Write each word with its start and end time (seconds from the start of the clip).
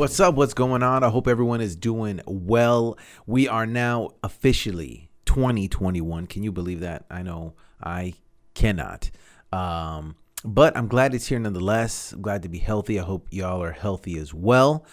What's 0.00 0.18
up? 0.18 0.34
What's 0.34 0.54
going 0.54 0.82
on? 0.82 1.04
I 1.04 1.10
hope 1.10 1.28
everyone 1.28 1.60
is 1.60 1.76
doing 1.76 2.22
well. 2.24 2.96
We 3.26 3.48
are 3.48 3.66
now 3.66 4.12
officially 4.22 5.10
2021. 5.26 6.26
Can 6.26 6.42
you 6.42 6.50
believe 6.50 6.80
that? 6.80 7.04
I 7.10 7.22
know 7.22 7.52
I 7.82 8.14
cannot. 8.54 9.10
Um, 9.52 10.16
but 10.42 10.74
I'm 10.74 10.88
glad 10.88 11.12
it's 11.12 11.26
here 11.26 11.38
nonetheless. 11.38 12.12
I'm 12.12 12.22
glad 12.22 12.44
to 12.44 12.48
be 12.48 12.60
healthy. 12.60 12.98
I 12.98 13.02
hope 13.02 13.28
y'all 13.30 13.62
are 13.62 13.72
healthy 13.72 14.16
as 14.16 14.32
well 14.32 14.86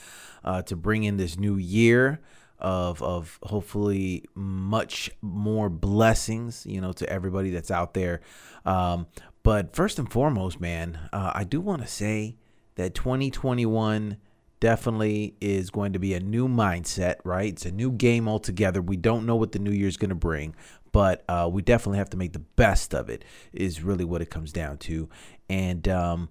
uh, 0.43 0.63
to 0.63 0.75
bring 0.75 1.05
in 1.05 1.15
this 1.15 1.37
new 1.37 1.55
year 1.55 2.19
of 2.59 3.01
of 3.01 3.39
hopefully 3.43 4.25
much 4.35 5.09
more 5.21 5.69
blessings, 5.69 6.65
you 6.65 6.81
know, 6.81 6.91
to 6.91 7.09
everybody 7.09 7.49
that's 7.49 7.71
out 7.71 7.93
there. 7.93 8.19
Um, 8.65 9.07
but 9.41 9.73
first 9.73 9.99
and 9.99 10.11
foremost, 10.11 10.59
man, 10.59 10.99
uh, 11.13 11.31
I 11.33 11.45
do 11.45 11.61
want 11.61 11.81
to 11.81 11.87
say 11.87 12.35
that 12.75 12.93
2021 12.93 14.17
definitely 14.59 15.35
is 15.39 15.69
going 15.69 15.93
to 15.93 15.99
be 15.99 16.13
a 16.13 16.19
new 16.19 16.47
mindset, 16.47 17.15
right? 17.23 17.53
It's 17.53 17.65
a 17.65 17.71
new 17.71 17.91
game 17.91 18.27
altogether. 18.27 18.81
We 18.81 18.97
don't 18.97 19.25
know 19.25 19.35
what 19.35 19.51
the 19.51 19.59
new 19.59 19.71
year 19.71 19.87
is 19.87 19.97
going 19.97 20.09
to 20.09 20.15
bring, 20.15 20.55
but 20.91 21.23
uh, 21.29 21.49
we 21.51 21.61
definitely 21.61 21.99
have 21.99 22.09
to 22.11 22.17
make 22.17 22.33
the 22.33 22.39
best 22.39 22.93
of 22.93 23.09
it, 23.09 23.23
is 23.53 23.83
really 23.83 24.05
what 24.05 24.21
it 24.21 24.29
comes 24.29 24.51
down 24.51 24.77
to. 24.79 25.09
And 25.49 25.87
um, 25.87 26.29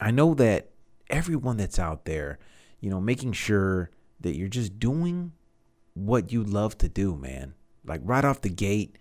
I 0.00 0.10
know 0.10 0.34
that 0.34 0.70
everyone 1.08 1.56
that's 1.56 1.78
out 1.78 2.04
there, 2.04 2.38
you 2.80 2.90
know, 2.90 3.00
making 3.00 3.32
sure 3.32 3.90
that 4.20 4.36
you're 4.36 4.48
just 4.48 4.78
doing 4.78 5.32
what 5.94 6.32
you 6.32 6.42
love 6.42 6.76
to 6.78 6.88
do, 6.88 7.16
man. 7.16 7.54
Like 7.84 8.00
right 8.04 8.24
off 8.24 8.40
the 8.40 8.50
gate, 8.50 8.98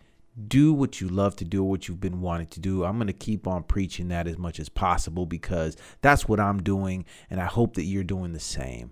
do 0.47 0.71
what 0.73 1.01
you 1.01 1.07
love 1.07 1.35
to 1.37 1.45
do, 1.45 1.63
what 1.63 1.87
you've 1.87 1.99
been 1.99 2.21
wanting 2.21 2.47
to 2.47 2.59
do. 2.59 2.83
I'm 2.83 2.97
going 2.97 3.07
to 3.07 3.13
keep 3.13 3.47
on 3.47 3.63
preaching 3.63 4.09
that 4.09 4.27
as 4.27 4.37
much 4.37 4.59
as 4.59 4.69
possible 4.69 5.25
because 5.25 5.75
that's 6.01 6.27
what 6.27 6.39
I'm 6.39 6.61
doing. 6.61 7.05
And 7.29 7.41
I 7.41 7.45
hope 7.45 7.75
that 7.75 7.83
you're 7.83 8.03
doing 8.03 8.33
the 8.33 8.39
same. 8.39 8.91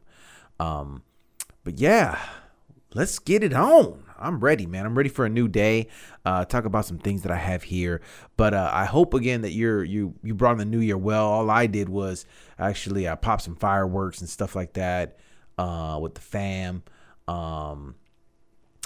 Um, 0.59 1.03
but 1.63 1.79
yeah, 1.79 2.19
let's 2.93 3.19
get 3.19 3.43
it 3.43 3.53
on. 3.53 4.03
I'm 4.17 4.39
ready, 4.39 4.65
man. 4.65 4.85
I'm 4.85 4.95
ready 4.95 5.09
for 5.09 5.25
a 5.25 5.29
new 5.29 5.47
day. 5.47 5.89
Uh, 6.25 6.45
talk 6.45 6.65
about 6.65 6.85
some 6.85 6.97
things 6.97 7.23
that 7.23 7.31
I 7.31 7.37
have 7.37 7.63
here, 7.63 8.01
but 8.37 8.53
uh, 8.53 8.69
I 8.71 8.85
hope 8.85 9.13
again 9.13 9.41
that 9.41 9.51
you're 9.51 9.83
you 9.83 10.15
you 10.23 10.33
brought 10.33 10.53
in 10.53 10.57
the 10.57 10.65
new 10.65 10.79
year 10.79 10.97
well. 10.97 11.27
All 11.27 11.49
I 11.49 11.67
did 11.67 11.89
was 11.89 12.25
actually 12.57 13.09
I 13.09 13.15
popped 13.15 13.41
some 13.43 13.57
fireworks 13.57 14.21
and 14.21 14.29
stuff 14.29 14.55
like 14.55 14.73
that 14.73 15.19
uh, 15.57 15.99
with 16.01 16.15
the 16.15 16.21
fam. 16.21 16.83
Um, 17.27 17.95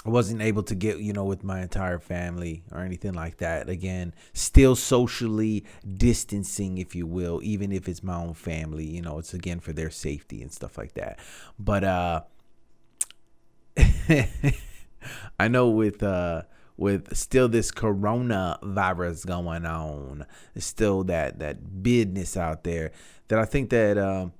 I 0.04 0.08
wasn't 0.08 0.40
able 0.40 0.62
to 0.62 0.74
get, 0.74 0.98
you 0.98 1.12
know, 1.12 1.24
with 1.24 1.44
my 1.44 1.60
entire 1.60 1.98
family 1.98 2.62
or 2.72 2.80
anything 2.80 3.12
like 3.12 3.36
that. 3.38 3.68
Again, 3.68 4.14
still 4.32 4.74
socially 4.74 5.66
distancing, 5.86 6.78
if 6.78 6.94
you 6.94 7.06
will, 7.06 7.40
even 7.42 7.70
if 7.70 7.86
it's 7.86 8.02
my 8.02 8.16
own 8.16 8.32
family, 8.32 8.86
you 8.86 9.02
know, 9.02 9.18
it's 9.18 9.34
again 9.34 9.60
for 9.60 9.74
their 9.74 9.90
safety 9.90 10.40
and 10.40 10.50
stuff 10.50 10.78
like 10.78 10.94
that. 10.94 11.18
But 11.58 11.84
uh 11.84 12.22
I 15.38 15.48
know 15.48 15.68
with 15.68 16.02
uh 16.02 16.42
with 16.78 17.14
still 17.14 17.48
this 17.48 17.70
coronavirus 17.70 19.26
going 19.26 19.66
on, 19.66 20.24
still 20.56 21.04
that 21.04 21.40
that 21.40 21.82
business 21.82 22.38
out 22.38 22.64
there 22.64 22.92
that 23.28 23.38
I 23.38 23.44
think 23.44 23.68
that 23.68 23.98
um 23.98 24.32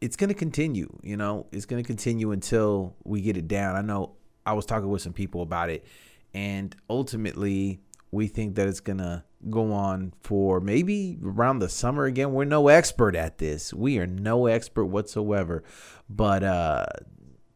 it's 0.00 0.16
going 0.16 0.28
to 0.28 0.34
continue, 0.34 0.98
you 1.02 1.16
know, 1.16 1.46
it's 1.52 1.64
going 1.64 1.82
to 1.82 1.86
continue 1.86 2.30
until 2.30 2.94
we 3.04 3.22
get 3.22 3.36
it 3.36 3.48
down. 3.48 3.76
I 3.76 3.80
know 3.80 4.15
I 4.46 4.52
was 4.52 4.64
talking 4.64 4.88
with 4.88 5.02
some 5.02 5.12
people 5.12 5.42
about 5.42 5.68
it, 5.70 5.84
and 6.32 6.74
ultimately, 6.88 7.80
we 8.10 8.28
think 8.28 8.54
that 8.54 8.68
it's 8.68 8.80
gonna 8.80 9.24
go 9.50 9.72
on 9.72 10.12
for 10.20 10.60
maybe 10.60 11.18
around 11.22 11.58
the 11.58 11.68
summer 11.68 12.04
again. 12.04 12.32
We're 12.32 12.44
no 12.44 12.68
expert 12.68 13.14
at 13.14 13.38
this. 13.38 13.74
We 13.74 13.98
are 13.98 14.06
no 14.06 14.46
expert 14.46 14.86
whatsoever, 14.86 15.64
but 16.08 16.42
uh, 16.42 16.86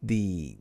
the 0.01 0.57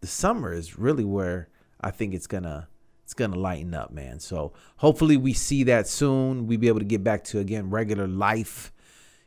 the 0.00 0.06
summer 0.06 0.52
is 0.52 0.78
really 0.78 1.04
where 1.04 1.48
I 1.80 1.90
think 1.90 2.14
it's 2.14 2.26
gonna 2.26 2.68
it's 3.02 3.14
gonna 3.14 3.38
lighten 3.38 3.74
up, 3.74 3.92
man. 3.92 4.20
So 4.20 4.52
hopefully 4.76 5.16
we 5.16 5.32
see 5.32 5.62
that 5.64 5.86
soon. 5.86 6.46
We 6.46 6.56
be 6.56 6.68
able 6.68 6.80
to 6.80 6.84
get 6.84 7.04
back 7.04 7.24
to 7.24 7.38
again 7.38 7.70
regular 7.70 8.08
life, 8.08 8.72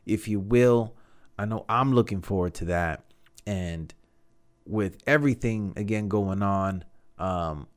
if 0.05 0.27
you 0.27 0.39
will. 0.39 0.95
I 1.37 1.45
know 1.45 1.65
I'm 1.69 1.93
looking 1.93 2.21
forward 2.21 2.55
to 2.55 2.65
that, 2.65 3.05
and 3.45 3.93
with 4.67 4.97
everything 5.07 5.73
again 5.75 6.07
going 6.07 6.41
on, 6.43 6.83
um, 7.17 7.67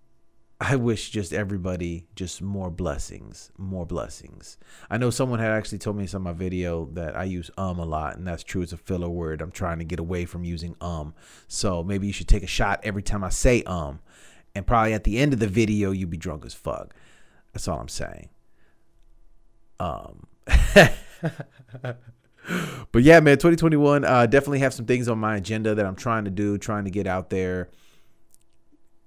I 0.62 0.77
wish 0.77 1.09
just 1.09 1.33
everybody 1.33 2.06
just 2.15 2.43
more 2.43 2.71
blessings, 2.71 3.51
more 3.56 3.87
blessings. 3.87 4.59
I 4.91 4.99
know 4.99 5.09
someone 5.09 5.39
had 5.39 5.53
actually 5.53 5.78
told 5.78 5.97
me 5.97 6.03
in 6.03 6.09
some 6.09 6.27
of 6.27 6.37
my 6.37 6.39
video 6.39 6.84
that 6.93 7.17
I 7.17 7.25
use 7.25 7.51
um 7.56 7.78
a 7.78 7.87
lot, 7.87 8.17
and 8.17 8.27
that's 8.27 8.45
true. 8.45 8.61
It's 8.61 8.73
a 8.73 8.77
filler 8.77 9.09
word. 9.09 9.41
I'm 9.41 9.51
trying 9.51 9.78
to 9.78 9.84
get 9.84 10.01
away 10.01 10.27
from 10.27 10.45
using 10.45 10.77
um. 10.83 11.15
So 11.49 11.83
maybe 11.83 12.06
you 12.06 12.12
should 12.12 12.28
take 12.28 12.43
a 12.43 12.49
shot 12.49 12.81
every 12.83 13.03
time 13.03 13.25
I 13.25 13.31
say 13.31 13.62
um, 13.62 14.01
and 14.55 14.67
probably 14.67 14.93
at 14.93 15.05
the 15.05 15.19
end 15.19 15.33
of 15.33 15.39
the 15.39 15.47
video 15.47 15.93
you'd 15.93 16.11
be 16.11 16.19
drunk 16.19 16.45
as 16.45 16.53
fuck. 16.53 16.95
That's 17.55 17.67
all 17.67 17.81
I'm 17.81 17.89
saying. 17.89 18.28
Um. 19.78 20.27
but 22.93 23.03
yeah, 23.03 23.21
man, 23.21 23.37
2021 23.37 24.05
uh, 24.05 24.27
definitely 24.27 24.61
have 24.61 24.75
some 24.75 24.87
things 24.87 25.09
on 25.09 25.19
my 25.19 25.37
agenda 25.37 25.75
that 25.75 25.87
I'm 25.87 25.97
trying 25.97 26.25
to 26.25 26.31
do, 26.31 26.59
trying 26.59 26.84
to 26.84 26.91
get 26.91 27.06
out 27.06 27.31
there. 27.31 27.71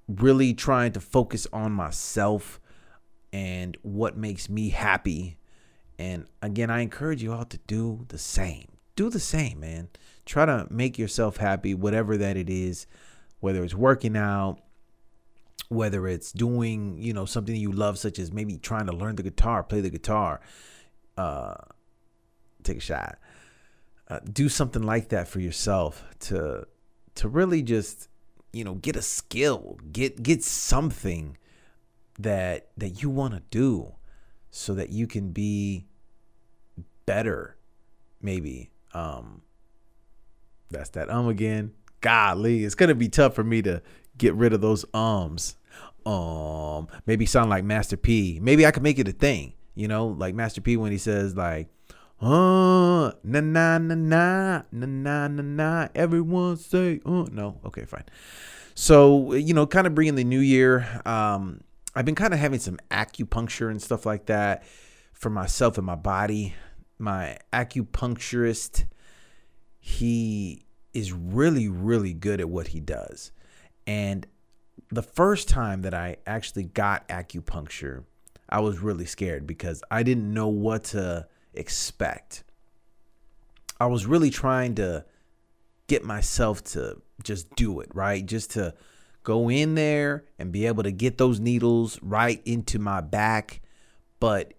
Really 0.07 0.53
trying 0.53 0.91
to 0.93 0.99
focus 0.99 1.47
on 1.53 1.71
myself 1.71 2.59
and 3.31 3.77
what 3.81 4.17
makes 4.17 4.49
me 4.49 4.69
happy. 4.69 5.37
And 5.97 6.25
again, 6.41 6.69
I 6.69 6.81
encourage 6.81 7.23
you 7.23 7.33
all 7.33 7.45
to 7.45 7.57
do 7.67 8.05
the 8.09 8.17
same. 8.17 8.67
Do 8.95 9.09
the 9.09 9.19
same, 9.19 9.61
man. 9.61 9.89
Try 10.25 10.45
to 10.45 10.67
make 10.69 10.99
yourself 10.99 11.37
happy, 11.37 11.73
whatever 11.73 12.17
that 12.17 12.37
it 12.37 12.49
is, 12.49 12.85
whether 13.39 13.63
it's 13.63 13.73
working 13.73 14.15
out, 14.15 14.59
whether 15.69 16.07
it's 16.07 16.31
doing, 16.31 16.97
you 16.99 17.13
know, 17.13 17.25
something 17.25 17.55
you 17.55 17.71
love, 17.71 17.97
such 17.97 18.19
as 18.19 18.31
maybe 18.31 18.57
trying 18.57 18.85
to 18.85 18.93
learn 18.93 19.15
the 19.15 19.23
guitar, 19.23 19.63
play 19.63 19.81
the 19.81 19.89
guitar. 19.89 20.41
Uh, 21.17 21.55
take 22.63 22.77
a 22.77 22.81
shot. 22.81 23.17
Uh, 24.13 24.19
do 24.31 24.47
something 24.47 24.83
like 24.83 25.09
that 25.09 25.27
for 25.27 25.39
yourself 25.39 26.03
to 26.19 26.67
to 27.15 27.27
really 27.27 27.63
just 27.63 28.09
you 28.51 28.63
know 28.63 28.75
get 28.75 28.95
a 28.95 29.01
skill, 29.01 29.79
get 29.91 30.21
get 30.21 30.43
something 30.43 31.35
that 32.19 32.69
that 32.77 33.01
you 33.01 33.09
want 33.09 33.33
to 33.33 33.41
do, 33.49 33.95
so 34.51 34.75
that 34.75 34.91
you 34.91 35.07
can 35.07 35.31
be 35.31 35.87
better. 37.07 37.57
Maybe 38.21 38.69
um, 38.93 39.41
that's 40.69 40.89
that 40.91 41.09
um 41.09 41.27
again. 41.27 41.73
Golly, 42.01 42.65
it's 42.65 42.75
gonna 42.75 42.93
be 42.93 43.09
tough 43.09 43.33
for 43.33 43.43
me 43.43 43.63
to 43.63 43.81
get 44.15 44.35
rid 44.35 44.53
of 44.53 44.61
those 44.61 44.85
ums. 44.93 45.55
Um, 46.05 46.87
maybe 47.07 47.25
sound 47.25 47.49
like 47.49 47.63
Master 47.63 47.97
P. 47.97 48.37
Maybe 48.39 48.63
I 48.63 48.69
could 48.69 48.83
make 48.83 48.99
it 48.99 49.07
a 49.07 49.11
thing. 49.11 49.53
You 49.73 49.87
know, 49.87 50.05
like 50.05 50.35
Master 50.35 50.61
P 50.61 50.77
when 50.77 50.91
he 50.91 50.99
says 50.99 51.35
like 51.35 51.69
uh, 52.21 53.11
na 53.23 53.41
na 53.41 53.77
na 53.77 53.95
na 53.95 54.61
na 54.71 54.85
na 54.85 55.27
na 55.27 55.41
na. 55.41 55.87
Everyone 55.95 56.57
say, 56.57 57.01
uh, 57.05 57.25
no. 57.31 57.59
Okay, 57.65 57.85
fine. 57.85 58.05
So 58.75 59.33
you 59.33 59.53
know, 59.53 59.65
kind 59.67 59.87
of 59.87 59.95
bringing 59.95 60.15
the 60.15 60.23
new 60.23 60.39
year. 60.39 61.01
Um, 61.05 61.61
I've 61.95 62.05
been 62.05 62.15
kind 62.15 62.33
of 62.33 62.39
having 62.39 62.59
some 62.59 62.79
acupuncture 62.89 63.69
and 63.69 63.81
stuff 63.81 64.05
like 64.05 64.25
that 64.25 64.63
for 65.13 65.29
myself 65.29 65.77
and 65.77 65.85
my 65.85 65.95
body. 65.95 66.55
My 66.97 67.37
acupuncturist, 67.51 68.85
he 69.79 70.65
is 70.93 71.11
really, 71.11 71.67
really 71.67 72.13
good 72.13 72.39
at 72.39 72.49
what 72.49 72.67
he 72.67 72.79
does. 72.79 73.31
And 73.85 74.25
the 74.89 75.01
first 75.01 75.49
time 75.49 75.81
that 75.81 75.93
I 75.93 76.17
actually 76.25 76.63
got 76.63 77.07
acupuncture, 77.09 78.03
I 78.49 78.59
was 78.59 78.79
really 78.79 79.05
scared 79.05 79.45
because 79.45 79.83
I 79.91 80.03
didn't 80.03 80.33
know 80.33 80.47
what 80.47 80.85
to 80.85 81.27
expect. 81.53 82.43
I 83.79 83.87
was 83.87 84.05
really 84.05 84.29
trying 84.29 84.75
to 84.75 85.05
get 85.87 86.03
myself 86.03 86.63
to 86.63 87.01
just 87.23 87.53
do 87.55 87.79
it, 87.79 87.89
right? 87.93 88.25
Just 88.25 88.51
to 88.51 88.73
go 89.23 89.49
in 89.49 89.75
there 89.75 90.25
and 90.37 90.51
be 90.51 90.65
able 90.65 90.83
to 90.83 90.91
get 90.91 91.17
those 91.17 91.39
needles 91.39 91.99
right 92.01 92.41
into 92.45 92.79
my 92.79 93.01
back. 93.01 93.61
But 94.19 94.53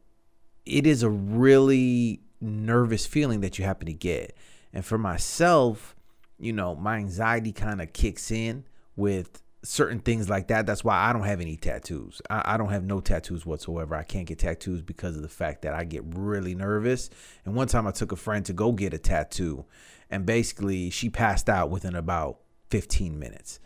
it 0.66 0.86
is 0.86 1.02
a 1.02 1.10
really 1.10 2.20
nervous 2.40 3.06
feeling 3.06 3.40
that 3.40 3.58
you 3.58 3.64
happen 3.64 3.86
to 3.86 3.92
get. 3.92 4.36
And 4.72 4.84
for 4.84 4.98
myself, 4.98 5.94
you 6.38 6.52
know, 6.52 6.74
my 6.74 6.96
anxiety 6.96 7.52
kind 7.52 7.80
of 7.80 7.92
kicks 7.92 8.30
in 8.30 8.64
with 8.96 9.42
certain 9.64 9.98
things 9.98 10.28
like 10.28 10.48
that. 10.48 10.66
That's 10.66 10.84
why 10.84 10.96
I 10.96 11.12
don't 11.12 11.24
have 11.24 11.40
any 11.40 11.56
tattoos. 11.56 12.20
I, 12.30 12.54
I, 12.54 12.56
don't 12.56 12.68
have 12.68 12.84
no 12.84 13.00
tattoos 13.00 13.44
whatsoever. 13.44 13.96
I 13.96 14.02
can't 14.02 14.26
get 14.26 14.38
tattoos 14.38 14.82
because 14.82 15.16
of 15.16 15.22
the 15.22 15.28
fact 15.28 15.62
that 15.62 15.74
I 15.74 15.84
get 15.84 16.02
really 16.06 16.54
nervous. 16.54 17.10
And 17.44 17.54
one 17.54 17.66
time 17.66 17.86
I 17.86 17.90
took 17.90 18.12
a 18.12 18.16
friend 18.16 18.44
to 18.46 18.52
go 18.52 18.72
get 18.72 18.94
a 18.94 18.98
tattoo, 18.98 19.64
and 20.10 20.26
basically 20.26 20.90
she 20.90 21.08
passed 21.08 21.48
out 21.48 21.70
within 21.70 21.96
about 21.96 22.38
15 22.70 23.18
minutes. 23.18 23.58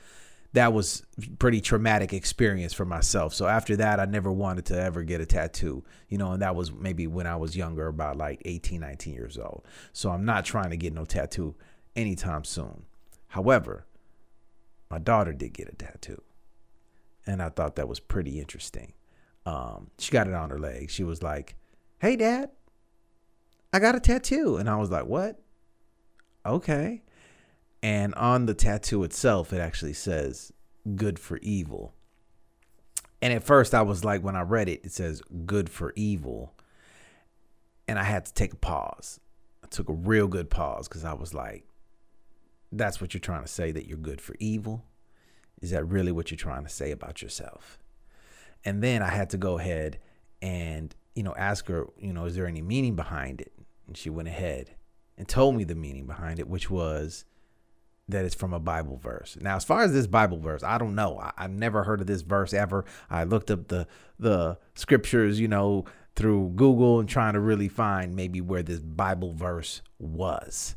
That 0.54 0.72
was 0.72 1.02
pretty 1.38 1.60
traumatic 1.60 2.14
experience 2.14 2.72
for 2.72 2.86
myself. 2.86 3.34
So 3.34 3.46
after 3.46 3.76
that, 3.76 4.00
I 4.00 4.06
never 4.06 4.32
wanted 4.32 4.64
to 4.66 4.80
ever 4.80 5.02
get 5.02 5.20
a 5.20 5.26
tattoo, 5.26 5.84
you 6.08 6.16
know, 6.16 6.32
and 6.32 6.40
that 6.40 6.56
was 6.56 6.72
maybe 6.72 7.06
when 7.06 7.26
I 7.26 7.36
was 7.36 7.54
younger, 7.54 7.86
about 7.88 8.16
like 8.16 8.40
18, 8.46 8.80
19 8.80 9.12
years 9.12 9.36
old. 9.36 9.64
So 9.92 10.10
I'm 10.10 10.24
not 10.24 10.46
trying 10.46 10.70
to 10.70 10.76
get 10.76 10.94
no 10.94 11.04
tattoo 11.04 11.54
anytime 11.94 12.44
soon. 12.44 12.84
However, 13.28 13.84
my 14.90 14.98
daughter 14.98 15.32
did 15.32 15.52
get 15.52 15.68
a 15.68 15.74
tattoo. 15.74 16.22
And 17.26 17.42
I 17.42 17.50
thought 17.50 17.76
that 17.76 17.88
was 17.88 18.00
pretty 18.00 18.40
interesting. 18.40 18.94
Um, 19.44 19.90
she 19.98 20.12
got 20.12 20.28
it 20.28 20.34
on 20.34 20.50
her 20.50 20.58
leg. 20.58 20.90
She 20.90 21.04
was 21.04 21.22
like, 21.22 21.56
Hey, 22.00 22.16
dad, 22.16 22.50
I 23.72 23.78
got 23.78 23.94
a 23.94 24.00
tattoo. 24.00 24.56
And 24.56 24.68
I 24.68 24.76
was 24.76 24.90
like, 24.90 25.06
What? 25.06 25.40
Okay. 26.46 27.02
And 27.82 28.14
on 28.14 28.46
the 28.46 28.54
tattoo 28.54 29.04
itself, 29.04 29.52
it 29.52 29.60
actually 29.60 29.92
says 29.92 30.52
good 30.96 31.18
for 31.18 31.38
evil. 31.38 31.94
And 33.20 33.32
at 33.32 33.42
first, 33.42 33.74
I 33.74 33.82
was 33.82 34.04
like, 34.04 34.22
when 34.22 34.36
I 34.36 34.42
read 34.42 34.68
it, 34.68 34.80
it 34.84 34.92
says 34.92 35.22
good 35.44 35.68
for 35.68 35.92
evil. 35.96 36.54
And 37.86 37.98
I 37.98 38.04
had 38.04 38.26
to 38.26 38.34
take 38.34 38.52
a 38.52 38.56
pause. 38.56 39.20
I 39.62 39.66
took 39.68 39.88
a 39.88 39.92
real 39.92 40.28
good 40.28 40.50
pause 40.50 40.88
because 40.88 41.04
I 41.04 41.14
was 41.14 41.34
like, 41.34 41.64
that's 42.72 43.00
what 43.00 43.14
you're 43.14 43.20
trying 43.20 43.42
to 43.42 43.48
say 43.48 43.72
that 43.72 43.86
you're 43.86 43.98
good 43.98 44.20
for 44.20 44.34
evil? 44.38 44.84
Is 45.60 45.70
that 45.70 45.84
really 45.84 46.12
what 46.12 46.30
you're 46.30 46.38
trying 46.38 46.64
to 46.64 46.70
say 46.70 46.90
about 46.90 47.22
yourself? 47.22 47.78
And 48.64 48.82
then 48.82 49.02
I 49.02 49.08
had 49.08 49.30
to 49.30 49.36
go 49.36 49.58
ahead 49.58 49.98
and, 50.42 50.94
you 51.14 51.22
know, 51.22 51.34
ask 51.36 51.66
her, 51.68 51.86
you 51.98 52.12
know, 52.12 52.26
is 52.26 52.36
there 52.36 52.46
any 52.46 52.62
meaning 52.62 52.96
behind 52.96 53.40
it? 53.40 53.52
And 53.86 53.96
she 53.96 54.10
went 54.10 54.28
ahead 54.28 54.70
and 55.16 55.26
told 55.26 55.56
me 55.56 55.64
the 55.64 55.74
meaning 55.74 56.06
behind 56.06 56.38
it, 56.38 56.48
which 56.48 56.70
was 56.70 57.24
that 58.08 58.24
it's 58.24 58.34
from 58.34 58.54
a 58.54 58.60
Bible 58.60 58.96
verse. 58.96 59.36
Now, 59.40 59.56
as 59.56 59.64
far 59.64 59.82
as 59.82 59.92
this 59.92 60.06
Bible 60.06 60.38
verse, 60.38 60.62
I 60.62 60.78
don't 60.78 60.94
know. 60.94 61.18
I, 61.18 61.32
have 61.42 61.50
never 61.50 61.84
heard 61.84 62.00
of 62.00 62.06
this 62.06 62.22
verse 62.22 62.54
ever. 62.54 62.84
I 63.10 63.24
looked 63.24 63.50
up 63.50 63.68
the 63.68 63.86
the 64.18 64.58
scriptures, 64.74 65.38
you 65.38 65.48
know, 65.48 65.84
through 66.16 66.52
Google 66.56 67.00
and 67.00 67.08
trying 67.08 67.34
to 67.34 67.40
really 67.40 67.68
find 67.68 68.16
maybe 68.16 68.40
where 68.40 68.62
this 68.62 68.80
Bible 68.80 69.34
verse 69.34 69.82
was. 69.98 70.74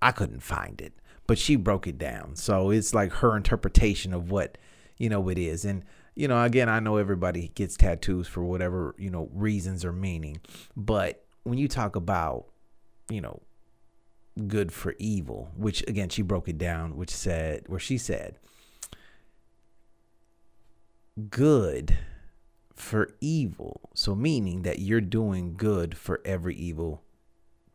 I 0.00 0.10
couldn't 0.12 0.40
find 0.40 0.80
it 0.80 0.94
but 1.26 1.38
she 1.38 1.56
broke 1.56 1.86
it 1.86 1.98
down. 1.98 2.36
So 2.36 2.70
it's 2.70 2.94
like 2.94 3.12
her 3.14 3.36
interpretation 3.36 4.12
of 4.12 4.30
what, 4.30 4.58
you 4.98 5.08
know, 5.08 5.28
it 5.28 5.38
is. 5.38 5.64
And, 5.64 5.84
you 6.14 6.28
know, 6.28 6.42
again, 6.42 6.68
I 6.68 6.80
know 6.80 6.96
everybody 6.96 7.48
gets 7.48 7.76
tattoos 7.76 8.28
for 8.28 8.44
whatever, 8.44 8.94
you 8.98 9.10
know, 9.10 9.28
reasons 9.32 9.84
or 9.84 9.92
meaning. 9.92 10.40
But 10.76 11.24
when 11.44 11.58
you 11.58 11.68
talk 11.68 11.96
about, 11.96 12.46
you 13.08 13.20
know, 13.20 13.42
good 14.46 14.72
for 14.72 14.94
evil, 14.98 15.50
which 15.56 15.82
again, 15.88 16.08
she 16.08 16.22
broke 16.22 16.48
it 16.48 16.58
down, 16.58 16.96
which 16.96 17.10
said, 17.10 17.64
where 17.66 17.80
she 17.80 17.98
said, 17.98 18.38
good 21.30 21.96
for 22.74 23.10
evil. 23.20 23.80
So 23.94 24.14
meaning 24.14 24.62
that 24.62 24.80
you're 24.80 25.00
doing 25.00 25.54
good 25.56 25.96
for 25.96 26.20
every 26.24 26.56
evil 26.56 27.02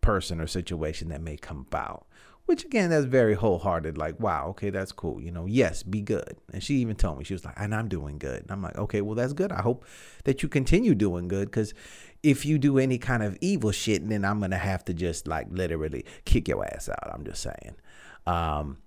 person 0.02 0.42
or 0.42 0.48
situation 0.48 1.10
that 1.10 1.22
may 1.22 1.38
come 1.38 1.66
about 1.68 2.06
which 2.50 2.66
again, 2.66 2.90
that's 2.90 3.06
very 3.06 3.36
wholehearted. 3.36 3.96
Like, 3.96 4.20
wow, 4.20 4.48
okay, 4.48 4.72
that's 4.72 4.92
cool. 4.92 5.22
You 5.22 5.30
know, 5.30 5.46
yes, 5.46 5.84
be 5.84 6.02
good. 6.02 6.36
And 6.52 6.64
she 6.64 6.78
even 6.78 6.96
told 6.96 7.20
me, 7.20 7.24
she 7.24 7.36
was 7.36 7.46
like, 7.46 7.54
and 7.58 7.76
I'm 7.76 7.88
doing 7.88 8.18
good. 8.18 8.42
And 8.42 8.50
I'm 8.50 8.64
like, 8.64 8.76
okay, 8.76 9.02
well, 9.02 9.14
that's 9.14 9.34
good. 9.34 9.52
I 9.52 9.62
hope 9.62 9.86
that 10.24 10.42
you 10.42 10.50
continue 10.50 10.96
doing 10.96 11.28
good 11.28 11.52
because 11.52 11.76
if 12.24 12.48
you 12.48 12.58
do 12.58 12.80
any 12.80 12.98
kind 12.98 13.22
of 13.22 13.38
evil 13.40 13.72
shit, 13.72 14.10
then 14.10 14.26
I'm 14.26 14.42
to 14.42 14.58
have 14.58 14.84
to 14.86 14.96
just 14.96 15.28
like 15.28 15.46
literally 15.52 16.06
kick 16.26 16.48
your 16.48 16.66
ass 16.66 16.90
out. 16.90 17.14
I'm 17.14 17.24
just 17.24 17.44
saying. 17.44 17.76
Um, 18.26 18.80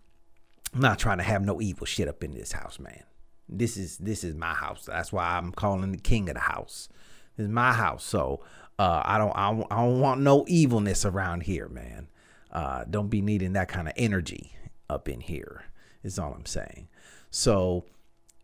I'm 0.74 0.80
not 0.80 0.98
trying 0.98 1.18
to 1.18 1.24
have 1.24 1.42
no 1.42 1.60
evil 1.60 1.86
shit 1.86 2.08
up 2.08 2.24
in 2.24 2.32
this 2.32 2.50
house, 2.50 2.80
man. 2.80 3.04
This 3.48 3.76
is 3.76 3.96
this 3.98 4.24
is 4.24 4.34
my 4.34 4.54
house. 4.54 4.86
That's 4.86 5.12
why 5.12 5.36
I'm 5.36 5.52
calling 5.52 5.92
the 5.92 5.98
king 5.98 6.28
of 6.28 6.34
the 6.34 6.40
house. 6.40 6.88
This 7.36 7.44
is 7.44 7.48
my 7.48 7.72
house. 7.72 8.02
So 8.02 8.42
uh, 8.80 9.02
I 9.04 9.18
don't 9.18 9.36
I, 9.36 9.50
I 9.70 9.84
don't 9.84 10.00
want 10.00 10.20
no 10.20 10.44
evilness 10.48 11.04
around 11.04 11.44
here, 11.44 11.68
man. 11.68 12.08
Uh, 12.52 12.84
don't 12.88 13.08
be 13.08 13.22
needing 13.22 13.54
that 13.54 13.68
kind 13.68 13.88
of 13.88 13.94
energy 13.96 14.54
up 14.90 15.08
in 15.08 15.20
here, 15.20 15.64
is 16.02 16.18
all 16.18 16.32
I'm 16.34 16.46
saying. 16.46 16.88
So, 17.30 17.86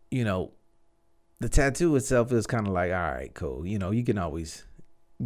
you 0.09 0.23
know, 0.23 0.51
the 1.39 1.49
tattoo 1.49 1.95
itself 1.95 2.31
is 2.31 2.47
kind 2.47 2.67
of 2.67 2.73
like, 2.73 2.91
all 2.91 3.11
right, 3.11 3.33
cool. 3.33 3.65
You 3.65 3.79
know, 3.79 3.91
you 3.91 4.03
can 4.03 4.17
always 4.17 4.65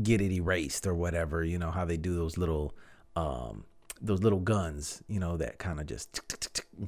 get 0.01 0.21
it 0.21 0.31
erased 0.31 0.85
or 0.85 0.93
whatever. 0.93 1.43
You 1.43 1.57
know 1.57 1.71
how 1.71 1.85
they 1.85 1.97
do 1.97 2.15
those 2.15 2.37
little, 2.37 2.75
um, 3.15 3.65
those 4.01 4.21
little 4.21 4.39
guns. 4.39 5.01
You 5.07 5.19
know 5.19 5.37
that 5.37 5.59
kind 5.59 5.79
of 5.79 5.85
just 5.85 6.19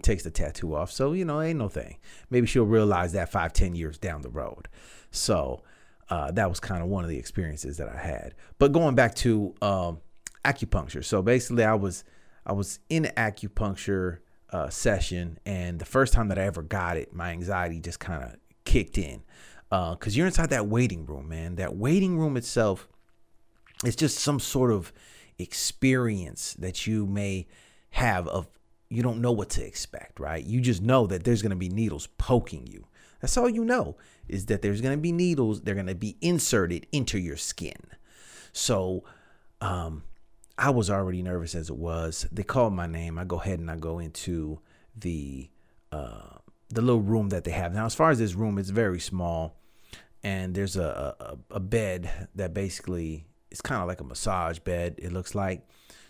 takes 0.01 0.23
the 0.23 0.31
tattoo 0.31 0.75
off. 0.75 0.91
So 0.91 1.13
you 1.13 1.25
know, 1.25 1.41
ain't 1.41 1.59
no 1.59 1.69
thing. 1.69 1.97
Maybe 2.29 2.45
she'll 2.47 2.65
realize 2.65 3.13
that 3.13 3.31
five, 3.31 3.53
ten 3.53 3.73
years 3.75 3.97
down 3.97 4.21
the 4.21 4.29
road. 4.29 4.67
So 5.11 5.63
uh, 6.09 6.31
that 6.31 6.49
was 6.49 6.59
kind 6.59 6.83
of 6.83 6.89
one 6.89 7.03
of 7.03 7.09
the 7.09 7.17
experiences 7.17 7.77
that 7.77 7.89
I 7.89 7.97
had. 7.97 8.35
But 8.59 8.73
going 8.73 8.95
back 8.95 9.15
to 9.15 9.55
um, 9.61 9.99
acupuncture. 10.45 11.03
So 11.03 11.21
basically, 11.21 11.63
I 11.63 11.73
was 11.73 12.03
I 12.45 12.53
was 12.53 12.79
in 12.89 13.11
acupuncture 13.17 14.19
uh, 14.51 14.69
session, 14.69 15.39
and 15.45 15.79
the 15.79 15.85
first 15.85 16.13
time 16.13 16.27
that 16.29 16.39
I 16.39 16.43
ever 16.43 16.61
got 16.61 16.97
it, 16.97 17.13
my 17.13 17.31
anxiety 17.31 17.79
just 17.79 17.99
kind 17.99 18.23
of 18.23 18.35
kicked 18.63 18.97
in 18.97 19.23
because 19.69 19.97
uh, 20.07 20.17
you're 20.17 20.27
inside 20.27 20.51
that 20.51 20.67
waiting 20.67 21.05
room, 21.05 21.27
man. 21.27 21.55
That 21.55 21.75
waiting 21.75 22.17
room 22.17 22.37
itself 22.37 22.87
is 23.83 23.95
just 23.95 24.19
some 24.19 24.39
sort 24.39 24.71
of 24.71 24.93
experience 25.37 26.53
that 26.53 26.87
you 26.87 27.05
may 27.05 27.47
have 27.91 28.27
of 28.27 28.47
you 28.89 29.01
don't 29.01 29.21
know 29.21 29.31
what 29.31 29.49
to 29.49 29.65
expect, 29.65 30.19
right? 30.19 30.43
You 30.45 30.61
just 30.61 30.81
know 30.81 31.07
that 31.07 31.23
there's 31.23 31.41
going 31.41 31.49
to 31.49 31.55
be 31.55 31.69
needles 31.69 32.07
poking 32.17 32.67
you. 32.67 32.85
That's 33.19 33.37
all 33.37 33.49
you 33.49 33.65
know 33.65 33.97
is 34.27 34.45
that 34.45 34.61
there's 34.61 34.81
going 34.81 34.95
to 34.95 35.01
be 35.01 35.11
needles. 35.11 35.61
They're 35.61 35.75
going 35.75 35.87
to 35.87 35.95
be 35.95 36.17
inserted 36.21 36.85
into 36.91 37.17
your 37.17 37.37
skin. 37.37 37.77
So, 38.53 39.03
um, 39.61 40.03
I 40.57 40.69
was 40.69 40.89
already 40.89 41.21
nervous 41.21 41.53
as 41.55 41.69
it 41.69 41.75
was. 41.75 42.27
They 42.31 42.43
called 42.43 42.73
my 42.73 42.87
name. 42.87 43.17
I 43.17 43.25
go 43.25 43.39
ahead 43.39 43.59
and 43.59 43.69
I 43.69 43.75
go 43.75 43.99
into 43.99 44.59
the 44.95 45.49
uh, 45.91 46.37
the 46.69 46.81
little 46.81 47.01
room 47.01 47.29
that 47.29 47.43
they 47.43 47.51
have 47.51 47.73
now. 47.73 47.85
As 47.85 47.95
far 47.95 48.09
as 48.09 48.19
this 48.19 48.33
room, 48.35 48.57
it's 48.57 48.69
very 48.69 48.99
small, 48.99 49.59
and 50.23 50.55
there's 50.55 50.77
a 50.77 51.15
a, 51.19 51.55
a 51.55 51.59
bed 51.59 52.29
that 52.35 52.53
basically 52.53 53.25
it's 53.51 53.61
kind 53.61 53.81
of 53.81 53.87
like 53.87 54.01
a 54.01 54.05
massage 54.05 54.59
bed. 54.59 54.95
It 54.97 55.11
looks 55.11 55.35
like. 55.35 55.67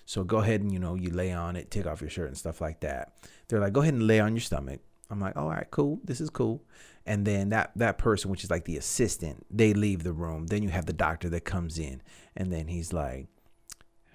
So 0.07 0.23
go 0.23 0.37
ahead 0.37 0.61
and 0.61 0.71
you 0.71 0.77
know 0.77 0.93
you 0.93 1.09
lay 1.09 1.31
on 1.31 1.55
it, 1.55 1.71
take 1.71 1.87
off 1.87 2.01
your 2.01 2.11
shirt 2.11 2.27
and 2.27 2.37
stuff 2.37 2.61
like 2.61 2.81
that. 2.81 3.13
They're 3.47 3.59
like, 3.59 3.73
go 3.73 3.81
ahead 3.81 3.95
and 3.95 4.05
lay 4.05 4.19
on 4.19 4.35
your 4.35 4.41
stomach. 4.41 4.81
I'm 5.09 5.19
like, 5.19 5.35
all 5.35 5.49
right, 5.49 5.65
cool. 5.71 5.99
This 6.03 6.21
is 6.21 6.29
cool. 6.29 6.63
And 7.07 7.25
then 7.25 7.49
that 7.49 7.71
that 7.75 7.97
person, 7.97 8.29
which 8.29 8.43
is 8.43 8.51
like 8.51 8.65
the 8.65 8.77
assistant, 8.77 9.45
they 9.49 9.73
leave 9.73 10.03
the 10.03 10.13
room. 10.13 10.47
Then 10.47 10.61
you 10.61 10.69
have 10.69 10.85
the 10.85 10.93
doctor 10.93 11.29
that 11.29 11.41
comes 11.41 11.79
in, 11.79 12.01
and 12.35 12.51
then 12.53 12.67
he's 12.67 12.93
like, 12.93 13.27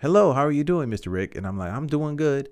hello, 0.01 0.33
how 0.33 0.47
are 0.47 0.51
you 0.51 0.65
doing, 0.65 0.89
Mr. 0.89 1.13
Rick? 1.13 1.37
And 1.37 1.47
I'm 1.47 1.59
like, 1.59 1.71
I'm 1.71 1.87
doing 1.87 2.17
good. 2.17 2.49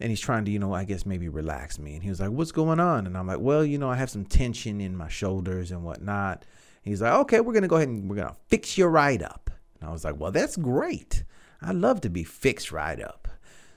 And 0.00 0.10
he's 0.10 0.20
trying 0.20 0.44
to, 0.46 0.50
you 0.50 0.58
know, 0.58 0.72
I 0.72 0.84
guess 0.84 1.04
maybe 1.04 1.28
relax 1.28 1.78
me. 1.78 1.94
And 1.94 2.02
he 2.02 2.08
was 2.08 2.20
like, 2.20 2.30
what's 2.30 2.52
going 2.52 2.80
on? 2.80 3.06
And 3.06 3.16
I'm 3.16 3.26
like, 3.26 3.40
well, 3.40 3.64
you 3.64 3.78
know, 3.78 3.90
I 3.90 3.96
have 3.96 4.10
some 4.10 4.24
tension 4.24 4.80
in 4.80 4.96
my 4.96 5.08
shoulders 5.08 5.70
and 5.70 5.84
whatnot. 5.84 6.44
He's 6.82 7.02
like, 7.02 7.12
okay, 7.12 7.40
we're 7.40 7.52
going 7.52 7.62
to 7.62 7.68
go 7.68 7.76
ahead 7.76 7.88
and 7.88 8.08
we're 8.08 8.16
going 8.16 8.28
to 8.28 8.36
fix 8.46 8.78
you 8.78 8.86
right 8.86 9.20
up. 9.22 9.50
And 9.80 9.88
I 9.88 9.92
was 9.92 10.04
like, 10.04 10.18
well, 10.18 10.30
that's 10.30 10.56
great. 10.56 11.24
I 11.60 11.72
love 11.72 12.00
to 12.02 12.08
be 12.08 12.24
fixed 12.24 12.72
right 12.72 13.00
up. 13.00 13.28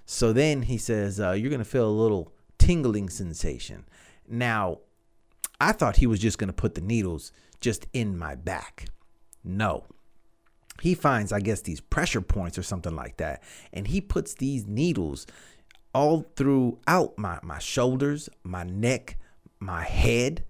So 0.05 0.31
then 0.31 0.61
he 0.63 0.77
says, 0.77 1.19
uh, 1.19 1.31
you're 1.31 1.49
going 1.49 1.59
to 1.59 1.65
feel 1.65 1.89
a 1.89 1.91
little 1.91 2.31
tingling 2.59 3.09
sensation. 3.09 3.85
Now, 4.27 4.79
I 5.59 5.73
thought 5.73 5.97
he 5.97 6.07
was 6.07 6.19
just 6.19 6.37
going 6.37 6.47
to 6.47 6.53
put 6.53 6.75
the 6.75 6.81
needles 6.81 7.31
just 7.59 7.87
in 7.93 8.17
my 8.17 8.35
back. 8.35 8.85
No, 9.43 9.85
he 10.81 10.95
finds, 10.95 11.31
I 11.31 11.39
guess, 11.39 11.61
these 11.61 11.79
pressure 11.79 12.21
points 12.21 12.57
or 12.57 12.63
something 12.63 12.95
like 12.95 13.17
that, 13.17 13.43
and 13.71 13.87
he 13.87 14.01
puts 14.01 14.33
these 14.33 14.65
needles 14.65 15.27
all 15.93 16.25
throughout 16.35 17.17
my 17.17 17.39
my 17.43 17.59
shoulders, 17.59 18.29
my 18.43 18.63
neck, 18.63 19.17
my 19.59 19.83
head, 19.83 20.43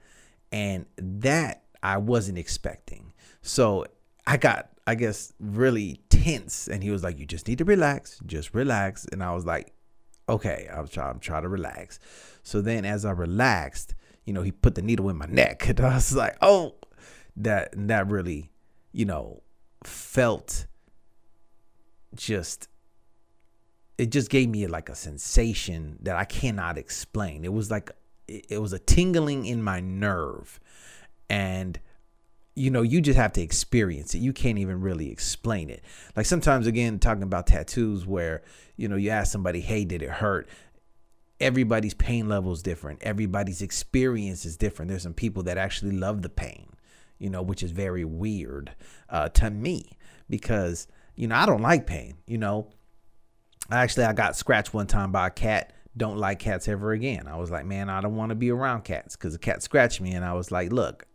and 0.51 0.85
that 0.97 1.63
I 1.83 1.97
wasn't 1.97 2.37
expecting. 2.37 3.13
So 3.41 3.85
I 4.25 4.37
got, 4.37 4.69
I 4.87 4.95
guess, 4.95 5.33
really 5.39 5.99
tense, 6.09 6.67
and 6.67 6.81
he 6.83 6.91
was 6.91 7.03
like, 7.03 7.19
"You 7.19 7.25
just 7.25 7.47
need 7.47 7.57
to 7.57 7.65
relax, 7.65 8.19
just 8.25 8.53
relax," 8.53 9.05
and 9.11 9.23
I 9.23 9.33
was 9.33 9.45
like, 9.45 9.73
"Okay, 10.29 10.69
I'm 10.71 10.87
trying, 10.87 11.09
I'm 11.11 11.19
trying 11.19 11.43
to 11.43 11.49
relax." 11.49 11.99
So 12.43 12.61
then, 12.61 12.85
as 12.85 13.03
I 13.03 13.11
relaxed, 13.11 13.95
you 14.25 14.33
know, 14.33 14.43
he 14.43 14.51
put 14.51 14.75
the 14.75 14.81
needle 14.81 15.09
in 15.09 15.17
my 15.17 15.25
neck, 15.27 15.67
and 15.69 15.79
I 15.81 15.95
was 15.95 16.15
like, 16.15 16.37
"Oh." 16.41 16.75
That 17.37 17.69
that 17.87 18.09
really, 18.09 18.51
you 18.91 19.05
know, 19.05 19.41
felt 19.83 20.65
just 22.15 22.67
it 23.97 24.11
just 24.11 24.29
gave 24.29 24.49
me 24.49 24.65
like 24.67 24.89
a 24.89 24.95
sensation 24.95 25.97
that 26.01 26.15
I 26.15 26.25
cannot 26.25 26.77
explain. 26.77 27.45
It 27.45 27.53
was 27.53 27.69
like 27.69 27.91
it 28.27 28.59
was 28.59 28.73
a 28.73 28.79
tingling 28.79 29.45
in 29.45 29.61
my 29.61 29.79
nerve 29.79 30.59
and 31.29 31.79
you 32.53 32.69
know, 32.69 32.81
you 32.81 32.99
just 32.99 33.17
have 33.17 33.31
to 33.33 33.41
experience 33.41 34.13
it. 34.13 34.17
You 34.17 34.33
can't 34.33 34.57
even 34.57 34.81
really 34.81 35.09
explain 35.09 35.69
it. 35.69 35.83
Like 36.15 36.25
sometimes 36.25 36.67
again 36.67 36.99
talking 36.99 37.23
about 37.23 37.47
tattoos 37.47 38.05
where, 38.05 38.41
you 38.75 38.87
know, 38.87 38.97
you 38.97 39.09
ask 39.09 39.31
somebody, 39.31 39.61
"Hey, 39.61 39.85
did 39.85 40.01
it 40.01 40.09
hurt?" 40.09 40.49
Everybody's 41.39 41.93
pain 41.93 42.27
level 42.27 42.51
is 42.51 42.61
different. 42.61 43.01
Everybody's 43.03 43.61
experience 43.61 44.45
is 44.45 44.57
different. 44.57 44.89
There's 44.89 45.03
some 45.03 45.13
people 45.13 45.43
that 45.43 45.57
actually 45.57 45.91
love 45.91 46.21
the 46.21 46.29
pain 46.29 46.70
you 47.21 47.29
know, 47.29 47.43
which 47.43 47.61
is 47.61 47.71
very 47.71 48.03
weird 48.03 48.71
uh, 49.09 49.29
to 49.29 49.49
me 49.51 49.91
because, 50.29 50.87
you 51.15 51.27
know, 51.27 51.35
I 51.35 51.45
don't 51.45 51.61
like 51.61 51.85
pain, 51.85 52.17
you 52.25 52.39
know. 52.39 52.69
Actually, 53.71 54.05
I 54.05 54.13
got 54.13 54.35
scratched 54.35 54.73
one 54.73 54.87
time 54.87 55.11
by 55.11 55.27
a 55.27 55.31
cat. 55.31 55.71
don't 55.95 56.17
like 56.17 56.39
cats 56.39 56.67
ever 56.67 56.91
again. 56.91 57.27
I 57.27 57.37
was 57.37 57.51
like, 57.51 57.65
man, 57.65 57.89
I 57.89 58.01
don't 58.01 58.15
want 58.15 58.29
to 58.29 58.35
be 58.35 58.49
around 58.49 58.85
cats 58.85 59.15
because 59.15 59.33
the 59.33 59.39
cat 59.39 59.61
scratched 59.61 60.01
me. 60.01 60.13
And 60.13 60.25
I 60.25 60.33
was 60.33 60.51
like, 60.51 60.73
look, 60.73 61.05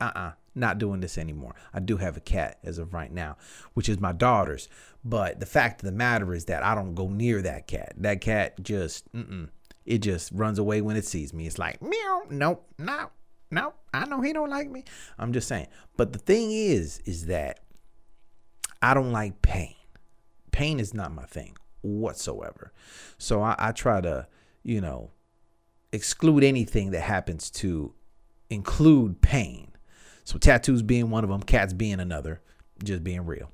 uh 0.00 0.04
uh-uh, 0.14 0.20
uh, 0.20 0.32
not 0.54 0.78
doing 0.78 1.00
this 1.00 1.16
anymore. 1.16 1.54
I 1.72 1.80
do 1.80 1.96
have 1.96 2.16
a 2.16 2.20
cat 2.20 2.58
as 2.62 2.78
of 2.78 2.92
right 2.92 3.10
now, 3.10 3.36
which 3.72 3.88
is 3.88 3.98
my 3.98 4.12
daughter's. 4.12 4.68
But 5.02 5.40
the 5.40 5.46
fact 5.46 5.80
of 5.80 5.86
the 5.86 5.92
matter 5.92 6.34
is 6.34 6.44
that 6.44 6.62
I 6.62 6.74
don't 6.74 6.94
go 6.94 7.08
near 7.08 7.40
that 7.42 7.66
cat. 7.66 7.94
That 7.96 8.20
cat 8.20 8.62
just, 8.62 9.10
mm-mm, 9.12 9.48
it 9.86 9.98
just 9.98 10.30
runs 10.32 10.58
away 10.58 10.82
when 10.82 10.96
it 10.96 11.06
sees 11.06 11.32
me. 11.32 11.46
It's 11.46 11.58
like, 11.58 11.80
meow, 11.80 12.24
nope, 12.28 12.66
no, 12.76 13.10
no, 13.50 13.74
I 13.92 14.06
know 14.06 14.20
he 14.20 14.32
don't 14.32 14.50
like 14.50 14.70
me. 14.70 14.84
I'm 15.18 15.32
just 15.32 15.48
saying. 15.48 15.68
But 15.96 16.12
the 16.12 16.18
thing 16.18 16.50
is, 16.50 17.00
is 17.04 17.26
that 17.26 17.60
I 18.82 18.94
don't 18.94 19.12
like 19.12 19.42
pain. 19.42 19.74
Pain 20.52 20.80
is 20.80 20.94
not 20.94 21.12
my 21.12 21.24
thing 21.24 21.56
whatsoever. 21.82 22.72
So 23.18 23.42
I, 23.42 23.54
I 23.58 23.72
try 23.72 24.00
to, 24.00 24.26
you 24.62 24.80
know, 24.80 25.10
exclude 25.92 26.44
anything 26.44 26.90
that 26.90 27.00
happens 27.00 27.50
to 27.50 27.94
include 28.50 29.20
pain. 29.20 29.72
So 30.24 30.38
tattoos 30.38 30.82
being 30.82 31.10
one 31.10 31.24
of 31.24 31.30
them, 31.30 31.42
cats 31.42 31.72
being 31.72 32.00
another, 32.00 32.42
just 32.84 33.02
being 33.02 33.24
real. 33.24 33.50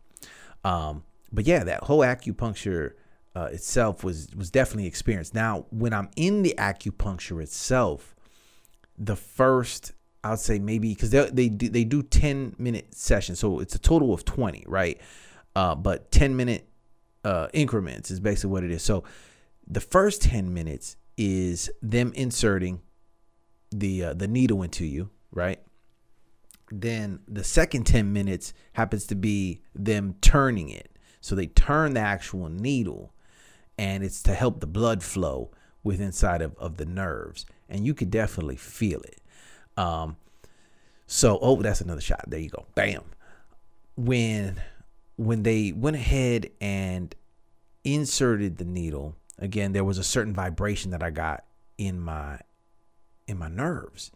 Um, 0.64 1.04
but 1.32 1.46
yeah, 1.46 1.64
that 1.64 1.84
whole 1.84 2.00
acupuncture 2.00 2.92
uh, 3.36 3.48
itself 3.52 4.04
was 4.04 4.28
was 4.34 4.50
definitely 4.50 4.86
experienced. 4.86 5.34
Now, 5.34 5.66
when 5.70 5.92
I'm 5.92 6.08
in 6.16 6.42
the 6.42 6.54
acupuncture 6.58 7.42
itself, 7.42 8.13
the 8.98 9.16
first 9.16 9.92
I'd 10.22 10.38
say 10.38 10.58
maybe 10.58 10.94
because 10.94 11.10
they 11.10 11.28
they 11.30 11.48
do, 11.48 11.68
they 11.68 11.84
do 11.84 12.02
ten 12.02 12.54
minute 12.58 12.94
sessions, 12.94 13.38
so 13.38 13.60
it's 13.60 13.74
a 13.74 13.78
total 13.78 14.14
of 14.14 14.24
twenty, 14.24 14.64
right? 14.66 15.00
Uh, 15.54 15.74
but 15.74 16.10
ten 16.10 16.36
minute 16.36 16.68
uh, 17.24 17.48
increments 17.52 18.10
is 18.10 18.20
basically 18.20 18.50
what 18.50 18.64
it 18.64 18.70
is. 18.70 18.82
So 18.82 19.04
the 19.66 19.80
first 19.80 20.22
10 20.22 20.52
minutes 20.52 20.96
is 21.16 21.70
them 21.80 22.12
inserting 22.14 22.82
the 23.70 24.04
uh, 24.04 24.14
the 24.14 24.28
needle 24.28 24.62
into 24.62 24.84
you, 24.84 25.10
right? 25.32 25.60
Then 26.70 27.20
the 27.26 27.44
second 27.44 27.84
10 27.84 28.12
minutes 28.12 28.52
happens 28.74 29.06
to 29.06 29.14
be 29.14 29.62
them 29.74 30.16
turning 30.20 30.68
it. 30.68 30.90
So 31.20 31.34
they 31.34 31.46
turn 31.46 31.94
the 31.94 32.00
actual 32.00 32.48
needle 32.48 33.14
and 33.78 34.04
it's 34.04 34.22
to 34.24 34.34
help 34.34 34.60
the 34.60 34.66
blood 34.66 35.02
flow 35.02 35.50
with 35.82 36.00
inside 36.00 36.42
of, 36.42 36.56
of 36.58 36.76
the 36.76 36.86
nerves. 36.86 37.46
And 37.68 37.86
you 37.86 37.94
could 37.94 38.10
definitely 38.10 38.56
feel 38.56 39.00
it. 39.00 39.20
Um, 39.76 40.16
so, 41.06 41.38
oh, 41.40 41.60
that's 41.60 41.80
another 41.80 42.00
shot. 42.00 42.24
There 42.28 42.40
you 42.40 42.50
go. 42.50 42.66
Bam. 42.74 43.02
When 43.96 44.60
when 45.16 45.44
they 45.44 45.72
went 45.72 45.96
ahead 45.96 46.50
and 46.60 47.14
inserted 47.84 48.56
the 48.56 48.64
needle, 48.64 49.14
again, 49.38 49.72
there 49.72 49.84
was 49.84 49.98
a 49.98 50.04
certain 50.04 50.34
vibration 50.34 50.90
that 50.90 51.02
I 51.02 51.10
got 51.10 51.44
in 51.78 52.00
my 52.00 52.40
in 53.26 53.38
my 53.38 53.48
nerves. 53.48 54.10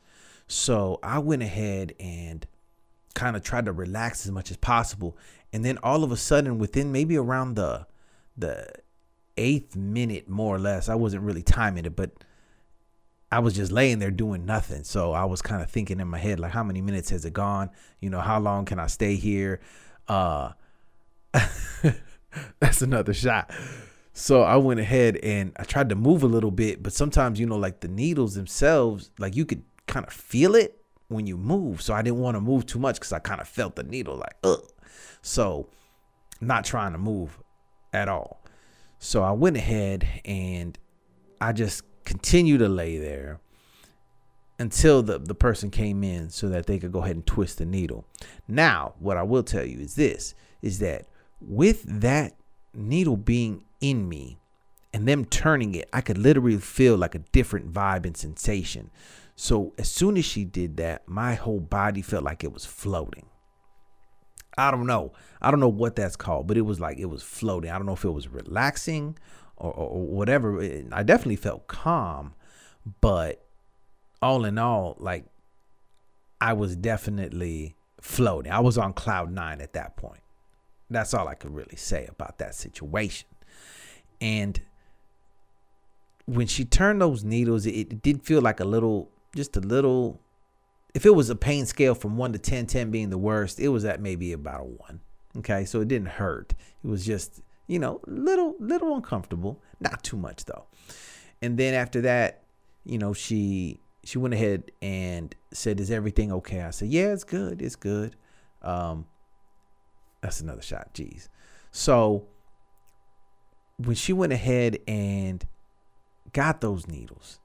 So 0.47 0.99
I 1.02 1.19
went 1.19 1.43
ahead 1.43 1.95
and 2.00 2.47
kind 3.14 3.37
of 3.37 3.43
tried 3.43 3.67
to 3.67 3.73
relax 3.73 4.25
as 4.25 4.33
much 4.33 4.50
as 4.50 4.57
possible. 4.57 5.17
And 5.52 5.64
then 5.64 5.78
all 5.83 6.05
of 6.05 6.12
a 6.12 6.17
sudden, 6.17 6.59
within 6.59 6.93
maybe 6.93 7.17
around 7.17 7.55
the 7.55 7.87
the 8.37 8.71
eighth 9.37 9.76
minute, 9.76 10.28
more 10.28 10.57
or 10.57 10.59
less, 10.59 10.88
I 10.88 10.95
wasn't 10.95 11.23
really 11.23 11.43
timing 11.43 11.85
it, 11.85 11.97
but 11.97 12.11
I 13.31 13.41
was 13.41 13.55
just 13.55 13.73
laying 13.73 13.99
there 13.99 14.11
doing 14.11 14.47
nothing. 14.47 14.85
So 14.85 15.13
I 15.13 15.25
was 15.25 15.43
kind 15.43 15.63
of 15.63 15.71
thinking 15.71 16.01
in 16.01 16.09
my 16.09 16.19
head, 16.19 16.41
like, 16.41 16.53
how 16.53 16.65
many 16.65 16.81
minutes 16.81 17.11
has 17.11 17.25
it 17.25 17.33
gone? 17.33 17.71
You 18.01 18.11
know, 18.11 18.21
how 18.21 18.41
long 18.41 18.65
can 18.65 18.79
I 18.79 18.87
stay 18.87 19.17
here? 19.17 19.61
Uh 20.07 20.53
that's 22.61 22.83
another 22.83 23.13
shot. 23.13 23.51
So 24.13 24.43
I 24.43 24.57
went 24.57 24.81
ahead 24.81 25.17
and 25.23 25.53
I 25.57 25.65
tried 25.65 25.91
to 25.91 25.95
move 25.95 26.23
a 26.23 26.27
little 26.27 26.51
bit, 26.51 26.83
but 26.83 26.93
sometimes, 26.93 27.39
you 27.39 27.47
know, 27.47 27.57
like 27.57 27.81
the 27.81 27.89
needles 27.89 28.35
themselves, 28.35 29.11
like 29.19 29.37
you 29.37 29.45
could 29.45 29.63
kind 29.87 30.07
of 30.07 30.13
feel 30.13 30.55
it 30.55 30.81
when 31.09 31.27
you 31.27 31.37
move. 31.37 31.83
So 31.83 31.95
I 31.95 32.03
didn't 32.03 32.19
want 32.19 32.37
to 32.37 32.41
move 32.41 32.67
too 32.67 32.79
much 32.79 32.97
because 32.97 33.13
I 33.13 33.19
kind 33.19 33.41
of 33.41 33.49
felt 33.49 33.77
the 33.77 33.85
needle 33.85 34.17
like, 34.17 34.37
ugh. 34.43 34.65
So 35.23 35.69
not 36.41 36.65
trying 36.65 36.93
to 36.93 36.99
move 36.99 37.39
at 37.93 38.09
all. 38.09 38.43
So 38.99 39.23
I 39.23 39.33
went 39.33 39.57
ahead 39.57 40.07
and 40.25 40.77
I 41.41 41.53
just 41.53 41.83
continued 42.09 42.57
to 42.57 42.69
lay 42.71 42.97
there 42.97 43.38
until 44.59 45.03
the, 45.03 45.19
the 45.19 45.35
person 45.35 45.71
came 45.71 46.03
in 46.03 46.31
so 46.31 46.49
that 46.49 46.65
they 46.65 46.79
could 46.79 46.91
go 46.91 47.00
ahead 47.00 47.15
and 47.15 47.27
twist 47.27 47.59
the 47.59 47.67
needle. 47.67 48.07
Now, 48.49 48.95
what 48.99 49.19
I 49.19 49.23
will 49.23 49.43
tell 49.43 49.65
you 49.65 49.79
is 49.79 49.95
this 49.95 50.35
is 50.62 50.79
that 50.79 51.05
with 51.38 51.83
that 52.00 52.33
needle 52.73 53.19
being 53.19 53.62
in 53.83 54.09
me 54.09 54.38
and 54.95 55.07
them 55.07 55.27
turning 55.27 55.75
it, 55.75 55.87
I 55.93 56.00
could 56.00 56.17
literally 56.17 56.57
feel 56.57 56.97
like 56.97 57.15
a 57.15 57.19
different 57.19 57.75
vibe 57.75 58.07
and 58.07 58.17
sensation. 58.17 58.91
So 59.37 59.75
as 59.77 59.91
soon 59.91 60.17
as 60.17 60.25
she 60.25 60.47
did 60.47 60.79
that, 60.79 61.07
my 61.07 61.35
whole 61.35 61.61
body 61.61 62.00
felt 62.00 62.25
like 62.25 62.43
it 62.43 62.55
was 62.55 62.65
floating. 62.65 63.27
I 64.57 64.71
don't 64.71 64.87
know. 64.87 65.12
I 65.43 65.50
don't 65.50 65.61
know 65.61 65.69
what 65.69 65.95
that's 65.95 66.17
called, 66.17 66.47
but 66.47 66.57
it 66.57 66.62
was 66.62 66.81
like 66.81 66.97
it 66.97 67.05
was 67.05 67.23
floating. 67.23 67.71
I 67.71 67.77
don't 67.77 67.87
know 67.87 67.93
if 67.93 68.05
it 68.05 68.11
was 68.11 68.29
relaxing 68.29 69.19
or, 69.59 69.73
or, 69.73 70.07
whatever. 70.07 70.61
Eh, 70.61 70.83
I 70.93 71.03
definitely 71.03 71.37
felt 71.37 71.67
calm, 71.67 72.35
but 73.00 73.45
all 74.23 74.45
in 74.45 74.59
all, 74.59 74.97
like 74.99 75.25
I 76.41 76.53
was 76.53 76.77
definitely 76.77 77.77
floating. 78.00 78.53
I 78.53 78.61
was 78.61 78.79
on 78.79 78.93
cloud 78.93 79.33
nine 79.33 79.61
at 79.61 79.73
that 79.75 79.97
point. 79.97 80.23
That's 80.91 81.12
all 81.12 81.29
I 81.29 81.35
could 81.35 81.55
really 81.55 81.77
say 81.77 82.07
about 82.09 82.38
that 82.38 82.55
situation. 82.55 83.29
And 84.21 84.61
when 86.27 86.47
she 86.47 86.65
turned 86.65 87.00
those 87.00 87.25
needles, 87.25 87.67
it, 87.67 87.73
it 87.73 88.03
did 88.03 88.23
feel 88.23 88.41
like 88.41 88.61
a 88.61 88.65
little, 88.65 89.11
just 89.35 89.57
a 89.57 89.61
little. 89.61 90.21
If 90.95 91.05
it 91.05 91.15
was 91.15 91.31
a 91.31 91.37
pain 91.37 91.67
scale 91.67 91.95
from 91.95 92.17
one 92.17 92.33
to 92.33 92.38
10, 92.38 92.67
10 92.67 92.91
being 92.91 93.11
the 93.11 93.19
worst, 93.19 93.61
it 93.61 93.69
was 93.69 93.85
at 93.85 94.00
maybe 94.00 94.33
about 94.33 94.62
a 94.62 94.65
one. 94.65 95.00
Okay, 95.37 95.65
so 95.65 95.81
it 95.81 95.88
didn't 95.88 96.09
hurt. 96.09 96.55
It 96.83 96.88
was 96.88 97.05
just, 97.05 97.43
you 97.69 97.79
know, 97.79 98.01
little, 98.07 98.57
little 98.59 98.97
uncomfortable. 98.97 99.63
Not 99.81 100.03
too 100.03 100.17
much 100.17 100.45
though. 100.47 100.67
And 101.41 101.57
then 101.57 101.75
after 101.75 102.01
that, 102.01 102.43
you 102.85 102.99
know, 102.99 103.13
she 103.13 103.81
she 104.05 104.19
went 104.19 104.35
ahead 104.35 104.73
and 104.83 105.35
said, 105.53 105.79
"Is 105.79 105.91
everything 105.91 106.33
okay?" 106.33 106.63
I 106.63 106.71
said, 106.71 106.89
"Yeah, 106.89 107.13
it's 107.13 107.25
good. 107.25 107.63
It's 107.63 107.77
good." 107.77 108.17
Um, 108.63 109.07
that's 110.21 110.41
another 110.41 110.63
shot. 110.63 110.95
Jeez. 110.95 111.29
So 111.71 112.27
when 113.77 113.95
she 113.95 114.13
went 114.13 114.33
ahead 114.33 114.79
and 114.89 115.47
got 116.33 116.61
those 116.61 116.89
needles, 116.89 117.41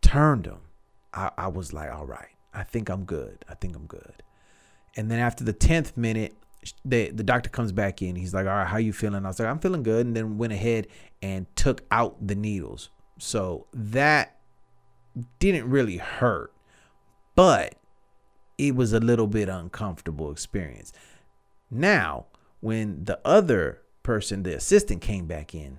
turned 0.00 0.44
them, 0.44 0.60
I, 1.12 1.30
I 1.36 1.48
was 1.48 1.72
like, 1.72 1.92
all 1.92 2.06
right, 2.06 2.28
I 2.54 2.62
think 2.62 2.88
I'm 2.88 3.04
good. 3.04 3.44
I 3.48 3.54
think 3.54 3.76
I'm 3.76 3.86
good. 3.86 4.22
And 4.96 5.10
then 5.10 5.18
after 5.18 5.44
the 5.44 5.52
10th 5.52 5.96
minute, 5.96 6.34
the, 6.84 7.10
the 7.10 7.22
doctor 7.22 7.50
comes 7.50 7.72
back 7.72 8.02
in. 8.02 8.16
He's 8.16 8.34
like, 8.34 8.46
all 8.46 8.52
right, 8.52 8.66
how 8.66 8.78
you 8.78 8.92
feeling? 8.92 9.24
I 9.24 9.28
was 9.28 9.38
like, 9.38 9.48
I'm 9.48 9.58
feeling 9.58 9.82
good. 9.82 10.06
And 10.06 10.16
then 10.16 10.38
went 10.38 10.52
ahead 10.52 10.86
and 11.22 11.46
took 11.56 11.82
out 11.90 12.26
the 12.26 12.34
needles. 12.34 12.90
So 13.18 13.66
that 13.72 14.36
didn't 15.38 15.70
really 15.70 15.96
hurt, 15.96 16.52
but 17.34 17.74
it 18.58 18.74
was 18.74 18.92
a 18.92 19.00
little 19.00 19.26
bit 19.26 19.48
uncomfortable 19.48 20.30
experience. 20.30 20.92
Now, 21.70 22.26
when 22.60 23.04
the 23.04 23.18
other 23.24 23.82
person, 24.02 24.42
the 24.42 24.56
assistant, 24.56 25.00
came 25.00 25.26
back 25.26 25.54
in, 25.54 25.78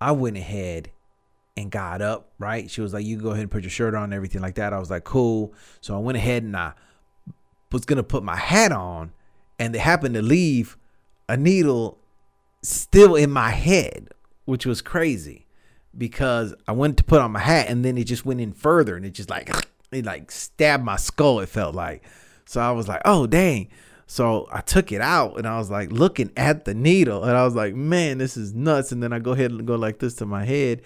I 0.00 0.12
went 0.12 0.36
ahead 0.36 0.90
and 1.56 1.70
got 1.70 2.00
up, 2.00 2.30
right? 2.38 2.70
She 2.70 2.80
was 2.80 2.94
like, 2.94 3.04
You 3.04 3.16
go 3.16 3.30
ahead 3.30 3.42
and 3.42 3.50
put 3.50 3.62
your 3.62 3.70
shirt 3.70 3.94
on 3.94 4.04
and 4.04 4.14
everything 4.14 4.40
like 4.40 4.54
that. 4.56 4.72
I 4.72 4.78
was 4.78 4.90
like, 4.90 5.04
Cool. 5.04 5.52
So 5.80 5.94
I 5.94 5.98
went 5.98 6.16
ahead 6.16 6.44
and 6.44 6.56
I 6.56 6.74
was 7.72 7.84
to 7.84 8.02
put 8.02 8.22
my 8.22 8.36
hat 8.36 8.72
on, 8.72 9.12
and 9.58 9.74
they 9.74 9.78
happened 9.78 10.14
to 10.14 10.22
leave 10.22 10.76
a 11.28 11.36
needle 11.36 11.98
still 12.62 13.14
in 13.14 13.30
my 13.30 13.50
head, 13.50 14.08
which 14.44 14.66
was 14.66 14.80
crazy 14.80 15.46
because 15.96 16.54
I 16.66 16.72
went 16.72 16.96
to 16.98 17.04
put 17.04 17.20
on 17.20 17.32
my 17.32 17.40
hat 17.40 17.68
and 17.68 17.84
then 17.84 17.98
it 17.98 18.04
just 18.04 18.24
went 18.24 18.40
in 18.40 18.52
further 18.52 18.96
and 18.96 19.04
it 19.04 19.10
just 19.10 19.30
like, 19.30 19.50
it 19.92 20.04
like 20.04 20.30
stabbed 20.30 20.84
my 20.84 20.96
skull, 20.96 21.40
it 21.40 21.48
felt 21.48 21.74
like. 21.74 22.04
So 22.46 22.60
I 22.60 22.70
was 22.70 22.88
like, 22.88 23.02
Oh, 23.04 23.26
dang. 23.26 23.68
So 24.06 24.48
I 24.50 24.62
took 24.62 24.90
it 24.90 25.02
out 25.02 25.36
and 25.36 25.46
I 25.46 25.58
was 25.58 25.70
like 25.70 25.92
looking 25.92 26.30
at 26.36 26.64
the 26.64 26.72
needle 26.72 27.24
and 27.24 27.36
I 27.36 27.44
was 27.44 27.54
like, 27.54 27.74
man, 27.74 28.16
this 28.16 28.38
is 28.38 28.54
nuts. 28.54 28.90
And 28.90 29.02
then 29.02 29.12
I 29.12 29.18
go 29.18 29.32
ahead 29.32 29.50
and 29.50 29.66
go 29.66 29.74
like 29.74 29.98
this 29.98 30.14
to 30.14 30.26
my 30.26 30.46
head 30.46 30.80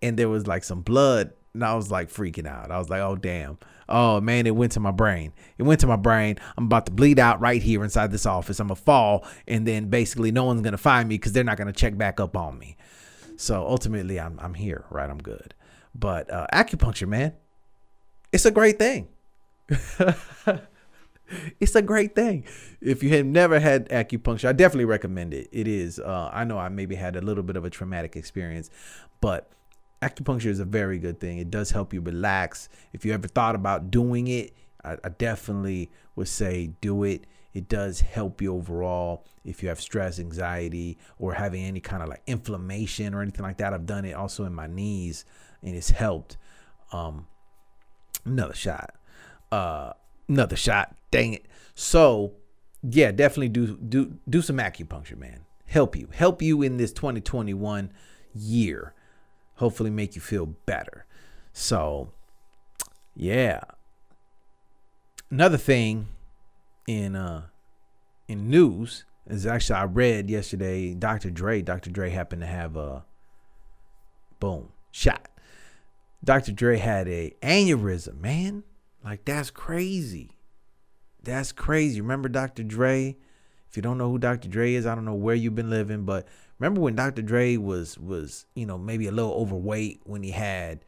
and 0.00 0.16
there 0.16 0.28
was 0.28 0.46
like 0.46 0.62
some 0.62 0.82
blood 0.82 1.32
and 1.54 1.64
I 1.64 1.74
was 1.74 1.90
like 1.90 2.08
freaking 2.08 2.46
out. 2.46 2.70
I 2.70 2.78
was 2.78 2.88
like, 2.88 3.00
oh, 3.00 3.16
damn. 3.16 3.58
Oh, 3.88 4.20
man, 4.20 4.46
it 4.46 4.56
went 4.56 4.72
to 4.72 4.80
my 4.80 4.90
brain. 4.90 5.32
It 5.58 5.62
went 5.62 5.80
to 5.80 5.86
my 5.86 5.96
brain. 5.96 6.38
I'm 6.56 6.64
about 6.64 6.86
to 6.86 6.92
bleed 6.92 7.18
out 7.18 7.40
right 7.40 7.62
here 7.62 7.84
inside 7.84 8.10
this 8.10 8.26
office. 8.26 8.58
I'm 8.58 8.68
to 8.68 8.74
fall 8.74 9.24
and 9.46 9.66
then 9.66 9.88
basically 9.88 10.32
no 10.32 10.44
one's 10.44 10.62
to 10.72 10.78
find 10.78 11.08
me 11.08 11.16
because 11.16 11.32
they're 11.32 11.44
not 11.44 11.56
to 11.72 11.78
check 11.78 11.96
back 11.96 12.18
up 12.18 12.36
on 12.36 12.58
me. 12.58 12.76
So 13.36 13.66
ultimately, 13.66 14.18
I'm, 14.18 14.38
I'm 14.40 14.54
here, 14.54 14.84
right? 14.90 15.08
I'm 15.08 15.18
good. 15.18 15.54
But 15.94 16.30
uh, 16.32 16.46
acupuncture, 16.52 17.08
man, 17.08 17.34
it's 18.32 18.44
a 18.44 18.50
great 18.50 18.78
thing. 18.78 19.08
it's 21.60 21.74
a 21.74 21.82
great 21.82 22.14
thing. 22.14 22.44
If 22.80 23.02
you 23.02 23.10
have 23.10 23.26
never 23.26 23.58
had 23.60 23.88
acupuncture, 23.88 24.48
I 24.48 24.52
definitely 24.52 24.84
recommend 24.86 25.34
it. 25.34 25.48
It 25.52 25.68
is. 25.68 25.98
Uh, 25.98 26.30
I 26.32 26.44
know 26.44 26.58
I 26.58 26.68
maybe 26.68 26.94
had 26.96 27.16
a 27.16 27.20
little 27.20 27.42
bit 27.42 27.56
of 27.56 27.64
a 27.64 27.70
traumatic 27.70 28.16
experience, 28.16 28.70
but 29.20 29.48
acupuncture 30.06 30.46
is 30.46 30.60
a 30.60 30.64
very 30.64 30.98
good 30.98 31.20
thing. 31.20 31.38
It 31.38 31.50
does 31.50 31.70
help 31.70 31.92
you 31.92 32.00
relax. 32.00 32.68
If 32.92 33.04
you 33.04 33.12
ever 33.12 33.28
thought 33.28 33.54
about 33.54 33.90
doing 33.90 34.28
it, 34.28 34.54
I, 34.84 34.96
I 35.04 35.08
definitely 35.08 35.90
would 36.14 36.28
say 36.28 36.72
do 36.80 37.04
it. 37.04 37.24
It 37.54 37.68
does 37.68 38.00
help 38.00 38.42
you 38.42 38.54
overall 38.54 39.24
if 39.44 39.62
you 39.62 39.70
have 39.70 39.80
stress, 39.80 40.18
anxiety, 40.18 40.98
or 41.18 41.32
having 41.32 41.64
any 41.64 41.80
kind 41.80 42.02
of 42.02 42.08
like 42.08 42.22
inflammation 42.26 43.14
or 43.14 43.22
anything 43.22 43.42
like 43.42 43.56
that. 43.58 43.72
I've 43.72 43.86
done 43.86 44.04
it 44.04 44.12
also 44.12 44.44
in 44.44 44.54
my 44.54 44.66
knees, 44.66 45.24
and 45.62 45.74
it's 45.74 45.90
helped. 45.90 46.36
Um, 46.92 47.26
another 48.24 48.54
shot. 48.54 48.94
Uh, 49.50 49.92
another 50.28 50.56
shot. 50.56 50.94
Dang 51.10 51.32
it. 51.32 51.46
So 51.74 52.34
yeah, 52.82 53.10
definitely 53.10 53.48
do 53.48 53.76
do 53.76 54.18
do 54.28 54.42
some 54.42 54.58
acupuncture, 54.58 55.16
man. 55.16 55.46
Help 55.66 55.96
you. 55.96 56.08
Help 56.12 56.42
you 56.42 56.62
in 56.62 56.76
this 56.76 56.92
2021 56.92 57.90
year. 58.34 58.94
Hopefully 59.56 59.90
make 59.90 60.14
you 60.14 60.20
feel 60.20 60.46
better. 60.46 61.06
So 61.52 62.12
yeah. 63.14 63.60
Another 65.30 65.56
thing 65.56 66.08
in 66.86 67.16
uh 67.16 67.42
in 68.28 68.48
news 68.50 69.04
is 69.26 69.46
actually 69.46 69.76
I 69.76 69.84
read 69.84 70.30
yesterday 70.30 70.94
Dr. 70.94 71.30
Dre, 71.30 71.62
Dr. 71.62 71.90
Dre 71.90 72.10
happened 72.10 72.42
to 72.42 72.46
have 72.46 72.76
a 72.76 73.04
boom 74.38 74.68
shot. 74.90 75.28
Dr. 76.22 76.52
Dre 76.52 76.78
had 76.78 77.08
a 77.08 77.34
aneurysm, 77.42 78.20
man. 78.20 78.64
Like 79.04 79.24
that's 79.24 79.50
crazy. 79.50 80.32
That's 81.22 81.52
crazy. 81.52 82.00
Remember 82.00 82.28
Dr. 82.28 82.62
Dre? 82.62 83.16
If 83.68 83.76
you 83.76 83.82
don't 83.82 83.98
know 83.98 84.10
who 84.10 84.18
Dr. 84.18 84.48
Dre 84.48 84.74
is, 84.74 84.86
I 84.86 84.94
don't 84.94 85.04
know 85.04 85.14
where 85.14 85.34
you've 85.34 85.54
been 85.54 85.70
living, 85.70 86.04
but 86.04 86.26
remember 86.58 86.80
when 86.80 86.96
Dr. 86.96 87.22
Dre 87.22 87.56
was 87.56 87.98
was, 87.98 88.46
you 88.54 88.66
know, 88.66 88.78
maybe 88.78 89.06
a 89.06 89.12
little 89.12 89.32
overweight 89.32 90.00
when 90.04 90.22
he 90.22 90.30
had 90.30 90.84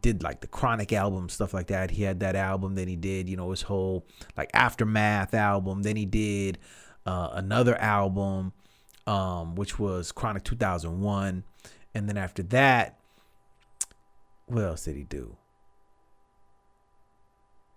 did 0.00 0.22
like 0.22 0.40
the 0.40 0.46
chronic 0.46 0.92
album 0.92 1.28
stuff 1.28 1.52
like 1.52 1.66
that? 1.68 1.90
He 1.90 2.02
had 2.02 2.20
that 2.20 2.36
album 2.36 2.74
then 2.74 2.88
he 2.88 2.96
did 2.96 3.28
you 3.28 3.36
know 3.36 3.50
his 3.50 3.62
whole 3.62 4.06
like 4.36 4.50
aftermath 4.54 5.34
album. 5.34 5.82
Then 5.82 5.96
he 5.96 6.06
did 6.06 6.58
uh, 7.06 7.30
another 7.32 7.76
album 7.76 8.52
um, 9.06 9.54
which 9.54 9.78
was 9.78 10.12
chronic 10.12 10.44
2001 10.44 11.44
and 11.94 12.08
then 12.08 12.16
after 12.16 12.42
that 12.44 12.98
what 14.46 14.64
else 14.64 14.84
did 14.84 14.96
he 14.96 15.02
do 15.02 15.36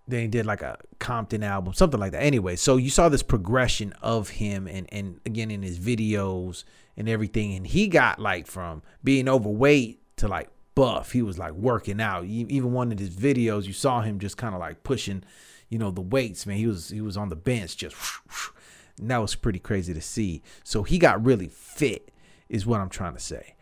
then 0.07 0.21
he 0.21 0.27
did 0.27 0.45
like 0.45 0.61
a 0.61 0.77
Compton 0.99 1.43
album, 1.43 1.73
something 1.73 1.99
like 1.99 2.11
that. 2.11 2.21
Anyway, 2.21 2.55
so 2.55 2.77
you 2.77 2.89
saw 2.89 3.09
this 3.09 3.23
progression 3.23 3.93
of 4.01 4.29
him 4.29 4.67
and 4.67 4.87
and 4.91 5.19
again 5.25 5.49
in 5.49 5.63
his 5.63 5.79
videos 5.79 6.63
and 6.95 7.09
everything. 7.09 7.55
And 7.55 7.65
he 7.65 7.87
got 7.87 8.19
like 8.19 8.47
from 8.47 8.83
being 9.03 9.27
overweight 9.27 10.01
to 10.17 10.27
like 10.27 10.49
buff. 10.75 11.11
He 11.11 11.21
was 11.21 11.39
like 11.39 11.53
working 11.53 11.99
out. 11.99 12.25
Even 12.25 12.73
one 12.73 12.91
of 12.91 12.99
his 12.99 13.09
videos, 13.09 13.65
you 13.65 13.73
saw 13.73 14.01
him 14.01 14.19
just 14.19 14.37
kind 14.37 14.53
of 14.53 14.59
like 14.59 14.83
pushing, 14.83 15.23
you 15.69 15.79
know, 15.79 15.91
the 15.91 16.01
weights, 16.01 16.45
man. 16.45 16.57
He 16.57 16.67
was 16.67 16.89
he 16.89 17.01
was 17.01 17.17
on 17.17 17.29
the 17.29 17.35
bench 17.35 17.75
just 17.77 17.95
and 18.99 19.09
that 19.09 19.17
was 19.17 19.35
pretty 19.35 19.59
crazy 19.59 19.93
to 19.93 20.01
see. 20.01 20.43
So 20.63 20.83
he 20.83 20.99
got 20.99 21.25
really 21.25 21.47
fit, 21.47 22.11
is 22.47 22.65
what 22.65 22.79
I'm 22.79 22.89
trying 22.89 23.13
to 23.13 23.19
say. 23.19 23.55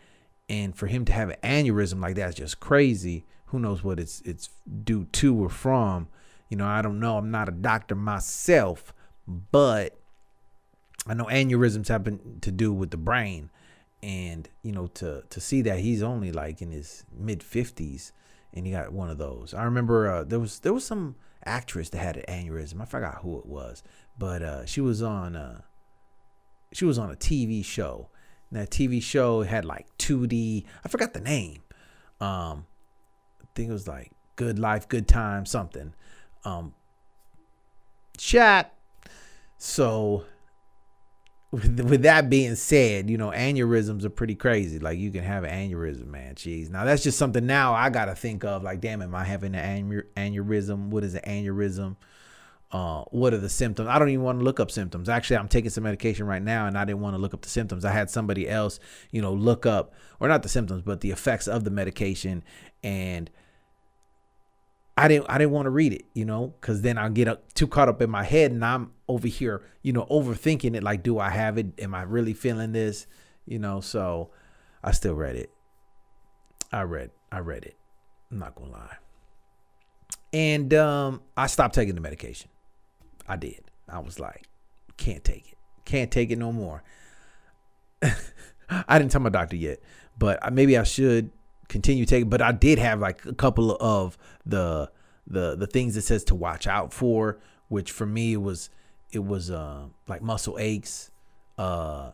And 0.49 0.75
for 0.75 0.87
him 0.87 1.05
to 1.05 1.13
have 1.13 1.29
an 1.29 1.37
aneurysm 1.41 2.01
like 2.01 2.15
that 2.15 2.29
is 2.29 2.35
just 2.35 2.59
crazy. 2.59 3.25
Who 3.47 3.59
knows 3.59 3.83
what 3.83 3.99
it's 3.99 4.21
it's 4.25 4.49
due 4.83 5.05
to 5.05 5.43
or 5.43 5.49
from 5.49 6.09
you 6.53 6.57
know, 6.57 6.67
I 6.67 6.83
don't 6.83 6.99
know. 6.99 7.17
I'm 7.17 7.31
not 7.31 7.49
a 7.49 7.51
doctor 7.51 7.95
myself, 7.95 8.93
but 9.27 9.97
I 11.07 11.15
know 11.15 11.25
aneurysms 11.25 11.87
happen 11.87 12.37
to 12.41 12.51
do 12.51 12.71
with 12.71 12.91
the 12.91 12.97
brain. 12.97 13.49
And, 14.03 14.47
you 14.61 14.71
know, 14.71 14.85
to 14.85 15.23
to 15.27 15.41
see 15.41 15.63
that 15.63 15.79
he's 15.79 16.03
only 16.03 16.31
like 16.31 16.61
in 16.61 16.69
his 16.69 17.05
mid 17.11 17.39
50s 17.39 18.11
and 18.53 18.67
he 18.67 18.71
got 18.71 18.93
one 18.93 19.09
of 19.09 19.17
those. 19.17 19.55
I 19.55 19.63
remember 19.63 20.07
uh, 20.07 20.23
there 20.25 20.39
was 20.39 20.59
there 20.59 20.73
was 20.73 20.85
some 20.85 21.15
actress 21.43 21.89
that 21.89 21.97
had 21.97 22.17
an 22.17 22.25
aneurysm. 22.27 22.79
I 22.79 22.85
forgot 22.85 23.21
who 23.23 23.39
it 23.39 23.47
was, 23.47 23.81
but 24.19 24.43
uh, 24.43 24.67
she 24.67 24.79
was 24.79 25.01
on 25.01 25.35
uh, 25.35 25.61
she 26.71 26.85
was 26.85 26.99
on 26.99 27.09
a 27.09 27.15
TV 27.15 27.65
show. 27.65 28.11
And 28.51 28.61
that 28.61 28.69
TV 28.69 29.01
show 29.01 29.41
had 29.41 29.65
like 29.65 29.87
2D. 29.97 30.65
I 30.85 30.87
forgot 30.87 31.13
the 31.13 31.19
name. 31.19 31.63
Um, 32.21 32.67
I 33.41 33.47
think 33.55 33.71
it 33.71 33.73
was 33.73 33.87
like 33.87 34.11
Good 34.35 34.59
Life, 34.59 34.87
Good 34.87 35.07
Time, 35.07 35.47
something 35.47 35.95
um, 36.45 36.73
chat. 38.17 38.73
So, 39.57 40.25
with, 41.51 41.79
with 41.81 42.01
that 42.01 42.29
being 42.29 42.55
said, 42.55 43.09
you 43.09 43.17
know, 43.17 43.31
aneurysms 43.31 44.03
are 44.03 44.09
pretty 44.09 44.35
crazy. 44.35 44.79
Like, 44.79 44.97
you 44.97 45.11
can 45.11 45.23
have 45.23 45.43
an 45.43 45.51
aneurysm, 45.51 46.07
man. 46.07 46.35
Jeez. 46.35 46.69
Now, 46.69 46.83
that's 46.83 47.03
just 47.03 47.17
something 47.17 47.45
now 47.45 47.73
I 47.73 47.89
got 47.89 48.05
to 48.05 48.15
think 48.15 48.43
of. 48.43 48.63
Like, 48.63 48.81
damn, 48.81 49.01
am 49.01 49.15
I 49.15 49.23
having 49.23 49.55
an 49.55 50.07
aneurysm? 50.17 50.87
What 50.87 51.03
is 51.03 51.15
an 51.15 51.21
aneurysm? 51.21 51.95
Uh, 52.71 53.03
what 53.11 53.35
are 53.35 53.37
the 53.37 53.49
symptoms? 53.49 53.87
I 53.87 53.99
don't 53.99 54.09
even 54.09 54.23
want 54.23 54.39
to 54.39 54.43
look 54.43 54.59
up 54.59 54.71
symptoms. 54.71 55.07
Actually, 55.07 55.37
I'm 55.37 55.47
taking 55.47 55.69
some 55.69 55.83
medication 55.83 56.25
right 56.25 56.41
now, 56.41 56.65
and 56.65 56.75
I 56.75 56.85
didn't 56.85 57.01
want 57.01 57.15
to 57.15 57.21
look 57.21 57.35
up 57.35 57.43
the 57.43 57.49
symptoms. 57.49 57.85
I 57.85 57.91
had 57.91 58.09
somebody 58.09 58.49
else, 58.49 58.79
you 59.11 59.21
know, 59.21 59.31
look 59.31 59.67
up, 59.67 59.93
or 60.19 60.27
not 60.27 60.41
the 60.41 60.49
symptoms, 60.49 60.81
but 60.81 61.01
the 61.01 61.11
effects 61.11 61.47
of 61.47 61.65
the 61.65 61.69
medication, 61.69 62.43
and 62.81 63.29
I 64.95 65.07
didn't 65.07 65.25
I 65.29 65.37
didn't 65.37 65.51
want 65.51 65.65
to 65.65 65.71
read 65.71 65.93
it, 65.93 66.05
you 66.13 66.25
know, 66.25 66.53
because 66.59 66.81
then 66.81 66.97
I'll 66.97 67.09
get 67.09 67.27
up, 67.27 67.53
too 67.53 67.67
caught 67.67 67.89
up 67.89 68.01
in 68.01 68.09
my 68.09 68.23
head 68.23 68.51
and 68.51 68.63
I'm 68.63 68.91
over 69.07 69.27
here, 69.27 69.63
you 69.81 69.91
know, 69.91 70.05
overthinking 70.05 70.75
it. 70.75 70.83
Like, 70.83 71.01
do 71.01 71.19
I 71.19 71.29
have 71.29 71.57
it? 71.57 71.67
Am 71.79 71.95
I 71.95 72.03
really 72.03 72.33
feeling 72.33 72.73
this? 72.73 73.07
You 73.45 73.59
know, 73.59 73.81
so 73.81 74.29
I 74.83 74.91
still 74.91 75.15
read 75.15 75.35
it. 75.35 75.49
I 76.71 76.83
read 76.83 77.11
I 77.31 77.39
read 77.39 77.65
it. 77.65 77.75
I'm 78.31 78.39
not 78.39 78.55
gonna 78.55 78.71
lie. 78.71 78.97
And 80.31 80.73
um, 80.73 81.21
I 81.37 81.47
stopped 81.47 81.75
taking 81.75 81.95
the 81.95 82.01
medication. 82.01 82.49
I 83.27 83.35
did. 83.35 83.61
I 83.87 83.99
was 83.99 84.19
like, 84.19 84.47
can't 84.97 85.23
take 85.23 85.51
it. 85.51 85.57
Can't 85.85 86.11
take 86.11 86.31
it 86.31 86.37
no 86.37 86.51
more. 86.51 86.83
I 88.69 88.97
didn't 88.99 89.11
tell 89.11 89.21
my 89.21 89.29
doctor 89.29 89.55
yet, 89.55 89.79
but 90.17 90.53
maybe 90.53 90.77
I 90.77 90.83
should 90.83 91.31
continue 91.67 92.05
taking. 92.05 92.29
But 92.29 92.41
I 92.41 92.51
did 92.51 92.79
have 92.79 92.99
like 92.99 93.25
a 93.25 93.33
couple 93.33 93.75
of 93.79 94.17
the 94.45 94.91
the 95.27 95.55
the 95.55 95.67
things 95.67 95.95
it 95.97 96.01
says 96.01 96.23
to 96.25 96.35
watch 96.35 96.67
out 96.67 96.93
for, 96.93 97.39
which 97.67 97.91
for 97.91 98.05
me 98.05 98.37
was 98.37 98.69
it 99.11 99.23
was 99.23 99.49
uh 99.51 99.87
like 100.07 100.21
muscle 100.21 100.57
aches, 100.59 101.11
uh, 101.57 102.11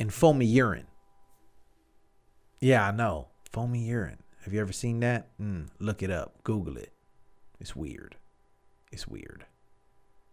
and 0.00 0.12
foamy 0.12 0.46
urine. 0.46 0.86
Yeah, 2.60 2.86
I 2.86 2.90
know 2.90 3.28
foamy 3.52 3.80
urine. 3.80 4.22
Have 4.44 4.54
you 4.54 4.60
ever 4.60 4.72
seen 4.72 5.00
that? 5.00 5.28
Mm, 5.38 5.68
look 5.78 6.02
it 6.02 6.10
up. 6.10 6.42
Google 6.42 6.76
it. 6.76 6.92
It's 7.60 7.76
weird. 7.76 8.16
It's 8.90 9.06
weird. 9.06 9.44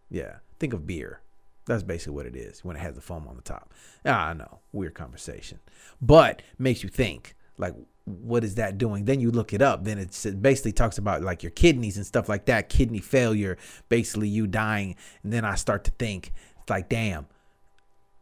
Yeah, 0.09 0.37
think 0.59 0.73
of 0.73 0.87
beer. 0.87 1.21
That's 1.65 1.83
basically 1.83 2.13
what 2.13 2.27
it 2.27 2.35
is 2.35 2.63
when 2.63 2.75
it 2.75 2.79
has 2.79 2.93
the 2.95 3.01
foam 3.01 3.27
on 3.27 3.35
the 3.35 3.41
top. 3.41 3.73
Ah, 4.05 4.29
I 4.29 4.33
know, 4.33 4.59
weird 4.71 4.93
conversation, 4.93 5.59
but 6.01 6.41
makes 6.57 6.83
you 6.83 6.89
think. 6.89 7.35
Like, 7.57 7.75
what 8.05 8.43
is 8.43 8.55
that 8.55 8.77
doing? 8.77 9.05
Then 9.05 9.19
you 9.19 9.31
look 9.31 9.53
it 9.53 9.61
up. 9.61 9.83
Then 9.83 9.97
it 9.97 10.41
basically 10.41 10.71
talks 10.71 10.97
about 10.97 11.23
like 11.23 11.43
your 11.43 11.51
kidneys 11.51 11.97
and 11.97 12.05
stuff 12.05 12.29
like 12.29 12.45
that, 12.45 12.69
kidney 12.69 12.99
failure, 12.99 13.57
basically 13.89 14.27
you 14.27 14.47
dying. 14.47 14.95
And 15.23 15.33
then 15.33 15.43
I 15.43 15.55
start 15.55 15.83
to 15.85 15.91
think, 15.91 16.31
it's 16.61 16.69
like, 16.69 16.89
damn, 16.89 17.27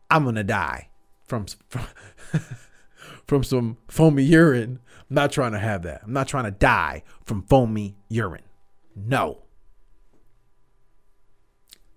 I'm 0.09 0.25
gonna 0.25 0.43
die 0.43 0.89
from 1.25 1.45
from, 1.67 1.85
from 3.27 3.43
some 3.43 3.77
foamy 3.87 4.23
urine. 4.23 4.79
I'm 5.09 5.15
not 5.15 5.31
trying 5.31 5.51
to 5.51 5.59
have 5.59 5.83
that. 5.83 6.01
I'm 6.03 6.13
not 6.13 6.27
trying 6.27 6.45
to 6.45 6.51
die 6.51 7.03
from 7.25 7.43
foamy 7.43 7.95
urine. 8.09 8.43
No. 8.95 9.43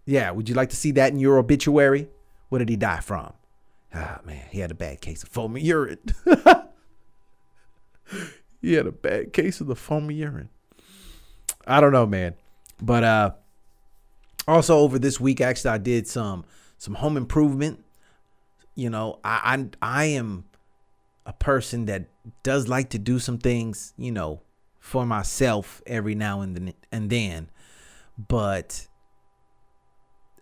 Yeah, 0.05 0.31
would 0.31 0.49
you 0.49 0.55
like 0.55 0.71
to 0.71 0.77
see 0.77 0.93
that 0.93 1.13
in 1.13 1.19
your 1.19 1.39
obituary? 1.39 2.09
What 2.49 2.59
did 2.59 2.69
he 2.69 2.77
die 2.77 3.01
from? 3.01 3.33
Ah, 3.93 4.21
man, 4.25 4.47
he 4.51 4.61
had 4.61 4.71
a 4.71 4.75
bad 4.75 5.01
case 5.01 5.23
of 5.23 5.29
foamy 5.29 5.61
urine. 5.63 5.99
he 8.61 8.75
had 8.75 8.87
a 8.87 8.93
bad 8.93 9.33
case 9.33 9.61
of 9.61 9.67
the 9.67 9.77
foamy 9.77 10.15
urine. 10.15 10.49
I 11.67 11.81
don't 11.81 11.93
know, 11.93 12.07
man. 12.07 12.35
But 12.81 13.05
uh 13.05 13.31
also 14.49 14.79
over 14.79 14.99
this 14.99 15.21
week 15.21 15.41
actually 15.41 15.71
I 15.71 15.79
did 15.79 16.07
some 16.07 16.45
some 16.79 16.95
home 16.95 17.17
improvement. 17.17 17.85
You 18.75 18.91
know, 18.91 19.21
I 19.25 19.67
I, 19.83 20.01
I 20.01 20.05
am 20.07 20.45
a 21.25 21.33
person 21.33 21.87
that 21.87 22.09
does 22.43 22.69
like 22.69 22.91
to 22.91 22.99
do 22.99 23.19
some 23.19 23.39
things, 23.39 23.93
you 23.97 24.13
know, 24.13 24.43
for 24.79 25.05
myself 25.05 25.83
every 25.87 26.15
now 26.15 26.41
and 26.41 26.57
then 26.57 26.75
and 26.93 27.11
then. 27.11 27.51
But 28.17 28.87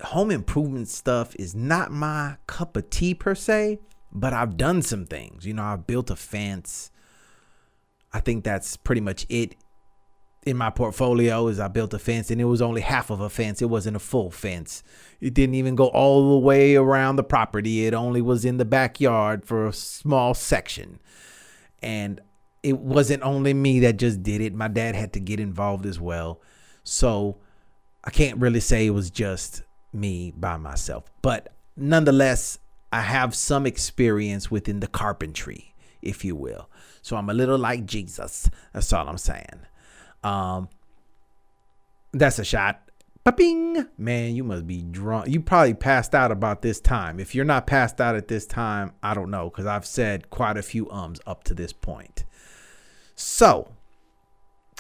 home 0.03 0.31
improvement 0.31 0.89
stuff 0.89 1.35
is 1.37 1.55
not 1.55 1.91
my 1.91 2.37
cup 2.47 2.77
of 2.77 2.91
tea 2.91 3.15
per 3.15 3.35
se, 3.35 3.81
but 4.13 4.33
I've 4.33 4.57
done 4.57 4.83
some 4.83 5.07
things. 5.07 5.47
You 5.47 5.55
know, 5.55 5.65
I've 5.65 5.87
built 5.87 6.11
a 6.11 6.17
fence. 6.17 6.91
I 8.15 8.21
think 8.21 8.45
that's 8.45 8.79
pretty 8.79 9.03
much 9.03 9.27
it. 9.29 9.57
in 10.47 10.57
my 10.57 10.71
portfolio 10.71 11.49
is 11.49 11.59
I 11.59 11.69
built 11.69 11.95
a 11.95 11.99
fence 11.99 12.31
and 12.31 12.41
it 12.41 12.45
was 12.45 12.63
only 12.63 12.83
half 12.83 13.11
of 13.11 13.21
a 13.21 13.31
fence. 13.31 13.63
It 13.63 13.71
wasn't 13.71 13.97
a 13.97 14.01
full 14.01 14.31
fence. 14.31 14.83
It 15.21 15.35
didn't 15.35 15.55
even 15.55 15.75
go 15.75 15.87
all 15.89 16.33
the 16.33 16.39
way 16.39 16.77
around 16.77 17.17
the 17.17 17.25
property. 17.25 17.87
It 17.87 17.95
only 17.95 18.23
was 18.23 18.45
in 18.45 18.59
the 18.59 18.65
backyard 18.65 19.45
for 19.45 19.67
a 19.67 19.73
small 19.73 20.35
section. 20.35 21.01
And 21.83 22.21
it 22.63 22.79
wasn't 22.79 23.23
only 23.23 23.55
me 23.55 23.81
that 23.81 23.97
just 23.97 24.23
did 24.23 24.41
it. 24.41 24.55
My 24.55 24.69
dad 24.69 24.95
had 24.95 25.13
to 25.15 25.21
get 25.21 25.41
involved 25.41 25.87
as 25.87 25.99
well. 25.99 26.41
So 26.83 27.39
I 28.05 28.11
can't 28.11 28.39
really 28.39 28.61
say 28.61 28.87
it 28.87 28.91
was 28.91 29.11
just 29.11 29.63
me 29.93 30.33
by 30.37 30.57
myself. 30.57 31.05
But 31.23 31.55
nonetheless, 31.77 32.59
I 32.93 33.01
have 33.01 33.35
some 33.35 33.67
experience 33.67 34.51
within 34.51 34.81
the 34.81 34.87
carpentry, 34.87 35.75
if 36.01 36.25
you 36.25 36.37
will. 36.37 36.69
So 37.05 37.19
I'm 37.19 37.29
a 37.29 37.35
little 37.35 37.59
like 37.59 37.85
Jesus. 37.85 38.49
That's 38.73 38.91
all 38.91 39.07
I'm 39.07 39.19
saying. 39.19 39.61
Um, 40.23 40.71
that's 42.13 42.39
a 42.39 42.45
shot. 42.45 42.81
Bing! 43.37 43.87
Man, 43.99 44.35
you 44.35 44.43
must 44.43 44.67
be 44.67 44.81
drunk. 44.81 45.29
You 45.29 45.41
probably 45.41 45.75
passed 45.75 46.15
out 46.15 46.33
about 46.33 46.63
this 46.63 46.81
time. 46.81 47.21
If 47.21 47.35
you're 47.35 47.45
not 47.45 47.67
passed 47.67 48.01
out 48.01 48.17
at 48.17 48.29
this 48.29 48.47
time, 48.47 48.93
I 49.03 49.13
don't 49.13 49.31
know 49.31 49.51
because 49.51 49.67
I've 49.67 49.85
said 49.85 50.31
quite 50.31 50.57
a 50.57 50.63
few 50.63 50.91
ums 50.91 51.21
up 51.27 51.45
to 51.45 51.55
this 51.55 51.75
point. 51.75 52.25
So, 53.15 53.69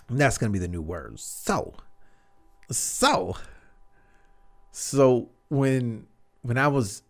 that's 0.09 0.39
going 0.39 0.51
to 0.51 0.59
be 0.59 0.65
the 0.65 0.69
new 0.69 0.83
word. 0.83 1.21
So, 1.21 1.75
so, 2.71 3.37
so 4.73 5.29
when 5.51 6.07
when 6.41 6.57
I 6.57 6.69
was 6.69 7.03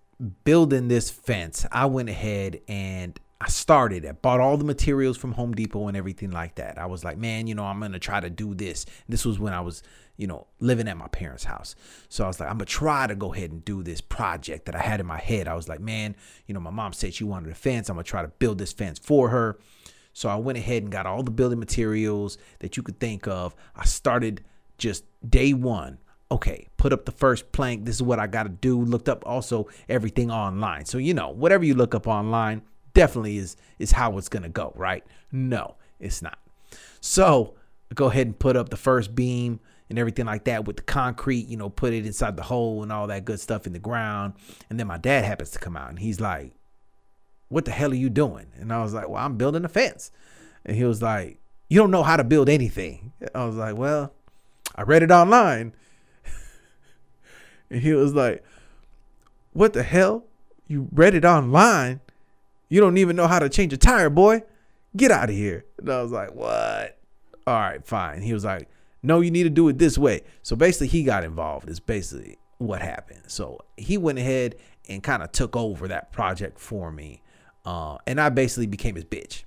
building 0.42 0.88
this 0.88 1.08
fence, 1.08 1.66
I 1.70 1.86
went 1.86 2.08
ahead 2.08 2.62
and 2.66 3.18
I 3.44 3.48
started 3.48 4.06
it, 4.06 4.22
bought 4.22 4.40
all 4.40 4.56
the 4.56 4.64
materials 4.64 5.18
from 5.18 5.32
Home 5.32 5.52
Depot 5.52 5.86
and 5.86 5.98
everything 5.98 6.30
like 6.30 6.54
that. 6.54 6.78
I 6.78 6.86
was 6.86 7.04
like, 7.04 7.18
man, 7.18 7.46
you 7.46 7.54
know, 7.54 7.64
I'm 7.64 7.78
gonna 7.78 7.98
try 7.98 8.18
to 8.18 8.30
do 8.30 8.54
this. 8.54 8.86
This 9.06 9.26
was 9.26 9.38
when 9.38 9.52
I 9.52 9.60
was, 9.60 9.82
you 10.16 10.26
know, 10.26 10.46
living 10.60 10.88
at 10.88 10.96
my 10.96 11.08
parents' 11.08 11.44
house. 11.44 11.74
So 12.08 12.24
I 12.24 12.26
was 12.26 12.40
like, 12.40 12.48
I'm 12.48 12.56
gonna 12.56 12.64
try 12.64 13.06
to 13.06 13.14
go 13.14 13.34
ahead 13.34 13.50
and 13.50 13.62
do 13.62 13.82
this 13.82 14.00
project 14.00 14.64
that 14.64 14.74
I 14.74 14.78
had 14.78 14.98
in 14.98 15.04
my 15.04 15.18
head. 15.18 15.46
I 15.46 15.56
was 15.56 15.68
like, 15.68 15.80
man, 15.80 16.16
you 16.46 16.54
know, 16.54 16.60
my 16.60 16.70
mom 16.70 16.94
said 16.94 17.12
she 17.12 17.24
wanted 17.24 17.52
a 17.52 17.54
fence. 17.54 17.90
I'm 17.90 17.96
gonna 17.96 18.04
try 18.04 18.22
to 18.22 18.28
build 18.28 18.56
this 18.56 18.72
fence 18.72 18.98
for 18.98 19.28
her. 19.28 19.58
So 20.14 20.30
I 20.30 20.36
went 20.36 20.56
ahead 20.56 20.82
and 20.82 20.90
got 20.90 21.04
all 21.04 21.22
the 21.22 21.30
building 21.30 21.58
materials 21.58 22.38
that 22.60 22.78
you 22.78 22.82
could 22.82 22.98
think 22.98 23.28
of. 23.28 23.54
I 23.76 23.84
started 23.84 24.42
just 24.78 25.04
day 25.28 25.52
one 25.52 25.98
okay, 26.30 26.66
put 26.78 26.92
up 26.92 27.04
the 27.04 27.12
first 27.12 27.52
plank. 27.52 27.84
This 27.84 27.94
is 27.96 28.02
what 28.02 28.18
I 28.18 28.26
got 28.26 28.44
to 28.44 28.48
do. 28.48 28.82
Looked 28.82 29.08
up 29.08 29.22
also 29.24 29.68
everything 29.88 30.32
online. 30.32 30.84
So, 30.86 30.98
you 30.98 31.14
know, 31.14 31.28
whatever 31.28 31.64
you 31.64 31.74
look 31.74 31.94
up 31.94 32.08
online 32.08 32.62
definitely 32.94 33.36
is 33.36 33.56
is 33.78 33.92
how 33.92 34.16
it's 34.16 34.28
to 34.28 34.48
go, 34.48 34.72
right? 34.76 35.04
No, 35.30 35.74
it's 36.00 36.22
not. 36.22 36.38
So, 37.00 37.54
go 37.94 38.06
ahead 38.06 38.26
and 38.26 38.38
put 38.38 38.56
up 38.56 38.70
the 38.70 38.76
first 38.76 39.14
beam 39.14 39.60
and 39.90 39.98
everything 39.98 40.26
like 40.26 40.44
that 40.44 40.64
with 40.64 40.76
the 40.76 40.82
concrete, 40.82 41.46
you 41.46 41.56
know, 41.56 41.68
put 41.68 41.92
it 41.92 42.06
inside 42.06 42.36
the 42.36 42.42
hole 42.42 42.82
and 42.82 42.90
all 42.90 43.06
that 43.08 43.24
good 43.24 43.40
stuff 43.40 43.66
in 43.66 43.72
the 43.72 43.78
ground. 43.78 44.34
And 44.70 44.78
then 44.78 44.86
my 44.86 44.96
dad 44.96 45.24
happens 45.24 45.50
to 45.52 45.58
come 45.58 45.76
out 45.76 45.90
and 45.90 45.98
he's 45.98 46.20
like, 46.20 46.52
What 47.48 47.64
the 47.64 47.70
hell 47.70 47.92
are 47.92 47.96
you 47.96 48.10
doing? 48.10 48.46
And 48.56 48.72
I 48.72 48.82
was 48.82 48.94
like, 48.94 49.08
Well, 49.08 49.24
I'm 49.24 49.36
building 49.36 49.64
a 49.64 49.68
fence. 49.68 50.10
And 50.64 50.76
he 50.76 50.84
was 50.84 51.02
like, 51.02 51.38
You 51.68 51.78
don't 51.78 51.90
know 51.90 52.02
how 52.02 52.16
to 52.16 52.24
build 52.24 52.48
anything. 52.48 53.12
I 53.34 53.44
was 53.44 53.56
like, 53.56 53.76
Well, 53.76 54.12
I 54.74 54.82
read 54.82 55.02
it 55.02 55.10
online 55.10 55.74
and 57.70 57.80
he 57.82 57.92
was 57.92 58.14
like, 58.14 58.42
What 59.52 59.74
the 59.74 59.82
hell? 59.82 60.24
You 60.66 60.88
read 60.92 61.14
it 61.14 61.26
online? 61.26 62.00
You 62.74 62.80
don't 62.80 62.98
even 62.98 63.14
know 63.14 63.28
how 63.28 63.38
to 63.38 63.48
change 63.48 63.72
a 63.72 63.76
tire, 63.76 64.10
boy. 64.10 64.42
Get 64.96 65.12
out 65.12 65.30
of 65.30 65.36
here. 65.36 65.64
And 65.78 65.88
I 65.88 66.02
was 66.02 66.10
like, 66.10 66.34
What? 66.34 66.98
All 67.46 67.54
right, 67.54 67.86
fine. 67.86 68.20
He 68.20 68.32
was 68.32 68.44
like, 68.44 68.68
No, 69.00 69.20
you 69.20 69.30
need 69.30 69.44
to 69.44 69.48
do 69.48 69.68
it 69.68 69.78
this 69.78 69.96
way. 69.96 70.22
So 70.42 70.56
basically, 70.56 70.88
he 70.88 71.04
got 71.04 71.22
involved, 71.22 71.70
is 71.70 71.78
basically 71.78 72.36
what 72.58 72.82
happened. 72.82 73.22
So 73.28 73.60
he 73.76 73.96
went 73.96 74.18
ahead 74.18 74.56
and 74.88 75.04
kind 75.04 75.22
of 75.22 75.30
took 75.30 75.54
over 75.54 75.86
that 75.86 76.10
project 76.10 76.58
for 76.58 76.90
me. 76.90 77.22
Uh, 77.64 77.98
and 78.08 78.20
I 78.20 78.28
basically 78.28 78.66
became 78.66 78.96
his 78.96 79.04
bitch. 79.04 79.44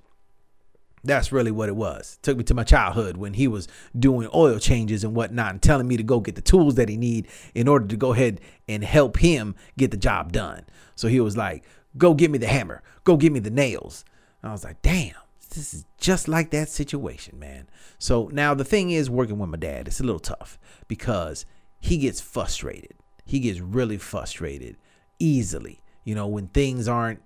That's 1.04 1.30
really 1.30 1.50
what 1.50 1.68
it 1.68 1.76
was. 1.76 2.18
Took 2.22 2.38
me 2.38 2.44
to 2.44 2.54
my 2.54 2.64
childhood 2.64 3.18
when 3.18 3.34
he 3.34 3.46
was 3.46 3.68
doing 3.98 4.30
oil 4.34 4.58
changes 4.58 5.04
and 5.04 5.14
whatnot 5.14 5.50
and 5.50 5.60
telling 5.60 5.86
me 5.86 5.98
to 5.98 6.02
go 6.02 6.20
get 6.20 6.34
the 6.34 6.40
tools 6.40 6.76
that 6.76 6.88
he 6.88 6.96
need 6.96 7.28
in 7.54 7.68
order 7.68 7.86
to 7.88 7.96
go 7.96 8.14
ahead 8.14 8.40
and 8.66 8.82
help 8.82 9.18
him 9.18 9.54
get 9.76 9.90
the 9.90 9.98
job 9.98 10.32
done. 10.32 10.64
So 10.96 11.08
he 11.08 11.20
was 11.20 11.36
like, 11.36 11.64
go 11.98 12.14
get 12.14 12.30
me 12.30 12.38
the 12.38 12.46
hammer. 12.46 12.82
Go 13.04 13.16
get 13.16 13.32
me 13.32 13.40
the 13.40 13.50
nails. 13.50 14.04
And 14.42 14.50
I 14.50 14.52
was 14.52 14.64
like, 14.64 14.80
damn, 14.82 15.14
this 15.50 15.74
is 15.74 15.84
just 15.98 16.28
like 16.28 16.50
that 16.50 16.68
situation, 16.68 17.38
man. 17.38 17.68
So 17.98 18.28
now 18.32 18.54
the 18.54 18.64
thing 18.64 18.90
is 18.90 19.10
working 19.10 19.38
with 19.38 19.50
my 19.50 19.58
dad, 19.58 19.88
it's 19.88 20.00
a 20.00 20.04
little 20.04 20.20
tough 20.20 20.58
because 20.86 21.44
he 21.80 21.98
gets 21.98 22.20
frustrated. 22.20 22.94
He 23.24 23.40
gets 23.40 23.60
really 23.60 23.98
frustrated 23.98 24.76
easily, 25.18 25.80
you 26.04 26.14
know, 26.14 26.26
when 26.26 26.48
things 26.48 26.88
aren't 26.88 27.20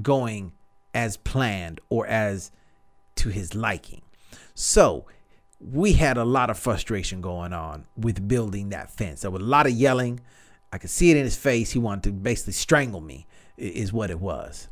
going 0.00 0.52
as 0.94 1.16
planned 1.16 1.80
or 1.88 2.06
as 2.06 2.50
to 3.16 3.28
his 3.30 3.54
liking. 3.54 4.02
So 4.54 5.06
we 5.60 5.94
had 5.94 6.16
a 6.16 6.24
lot 6.24 6.50
of 6.50 6.58
frustration 6.58 7.20
going 7.20 7.52
on 7.52 7.86
with 7.96 8.26
building 8.26 8.70
that 8.70 8.90
fence. 8.90 9.22
There 9.22 9.30
was 9.30 9.42
a 9.42 9.46
lot 9.46 9.66
of 9.66 9.72
yelling. 9.72 10.20
I 10.72 10.78
could 10.78 10.90
see 10.90 11.10
it 11.10 11.16
in 11.16 11.24
his 11.24 11.36
face. 11.36 11.70
He 11.70 11.78
wanted 11.78 12.04
to 12.04 12.12
basically 12.12 12.54
strangle 12.54 13.00
me, 13.00 13.26
is 13.62 13.92
what 13.92 14.10
it 14.10 14.20
was. 14.20 14.68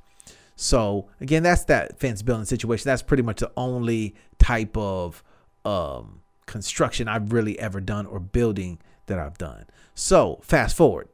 So 0.56 1.08
again, 1.20 1.42
that's 1.42 1.64
that 1.64 1.98
fence 1.98 2.22
building 2.22 2.44
situation. 2.44 2.86
That's 2.86 3.02
pretty 3.02 3.22
much 3.22 3.40
the 3.40 3.50
only 3.56 4.14
type 4.38 4.76
of 4.76 5.24
um, 5.64 6.20
construction 6.46 7.08
I've 7.08 7.32
really 7.32 7.58
ever 7.58 7.80
done 7.80 8.06
or 8.06 8.20
building 8.20 8.78
that 9.06 9.18
I've 9.18 9.38
done. 9.38 9.64
So 9.94 10.40
fast 10.42 10.76
forward 10.76 11.08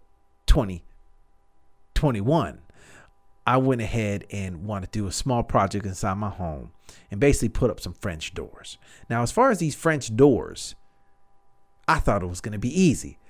2021. 0.47 2.63
I 3.49 3.59
went 3.59 3.81
ahead 3.81 4.25
and 4.33 4.65
wanted 4.65 4.91
to 4.93 4.99
do 4.99 5.07
a 5.07 5.13
small 5.13 5.45
project 5.45 5.87
inside 5.87 6.15
my 6.15 6.31
home 6.31 6.73
and 7.13 7.21
basically 7.21 7.51
put 7.51 7.71
up 7.71 7.79
some 7.79 7.95
French 7.95 8.35
doors. 8.35 8.77
Now, 9.09 9.23
as 9.23 9.31
far 9.31 9.53
as 9.53 9.59
these 9.59 9.77
French 9.77 10.17
doors, 10.17 10.75
I 11.87 12.01
thought 12.01 12.25
it 12.25 12.27
was 12.27 12.41
going 12.41 12.55
to 12.55 12.59
be 12.59 12.81
easy. 12.81 13.21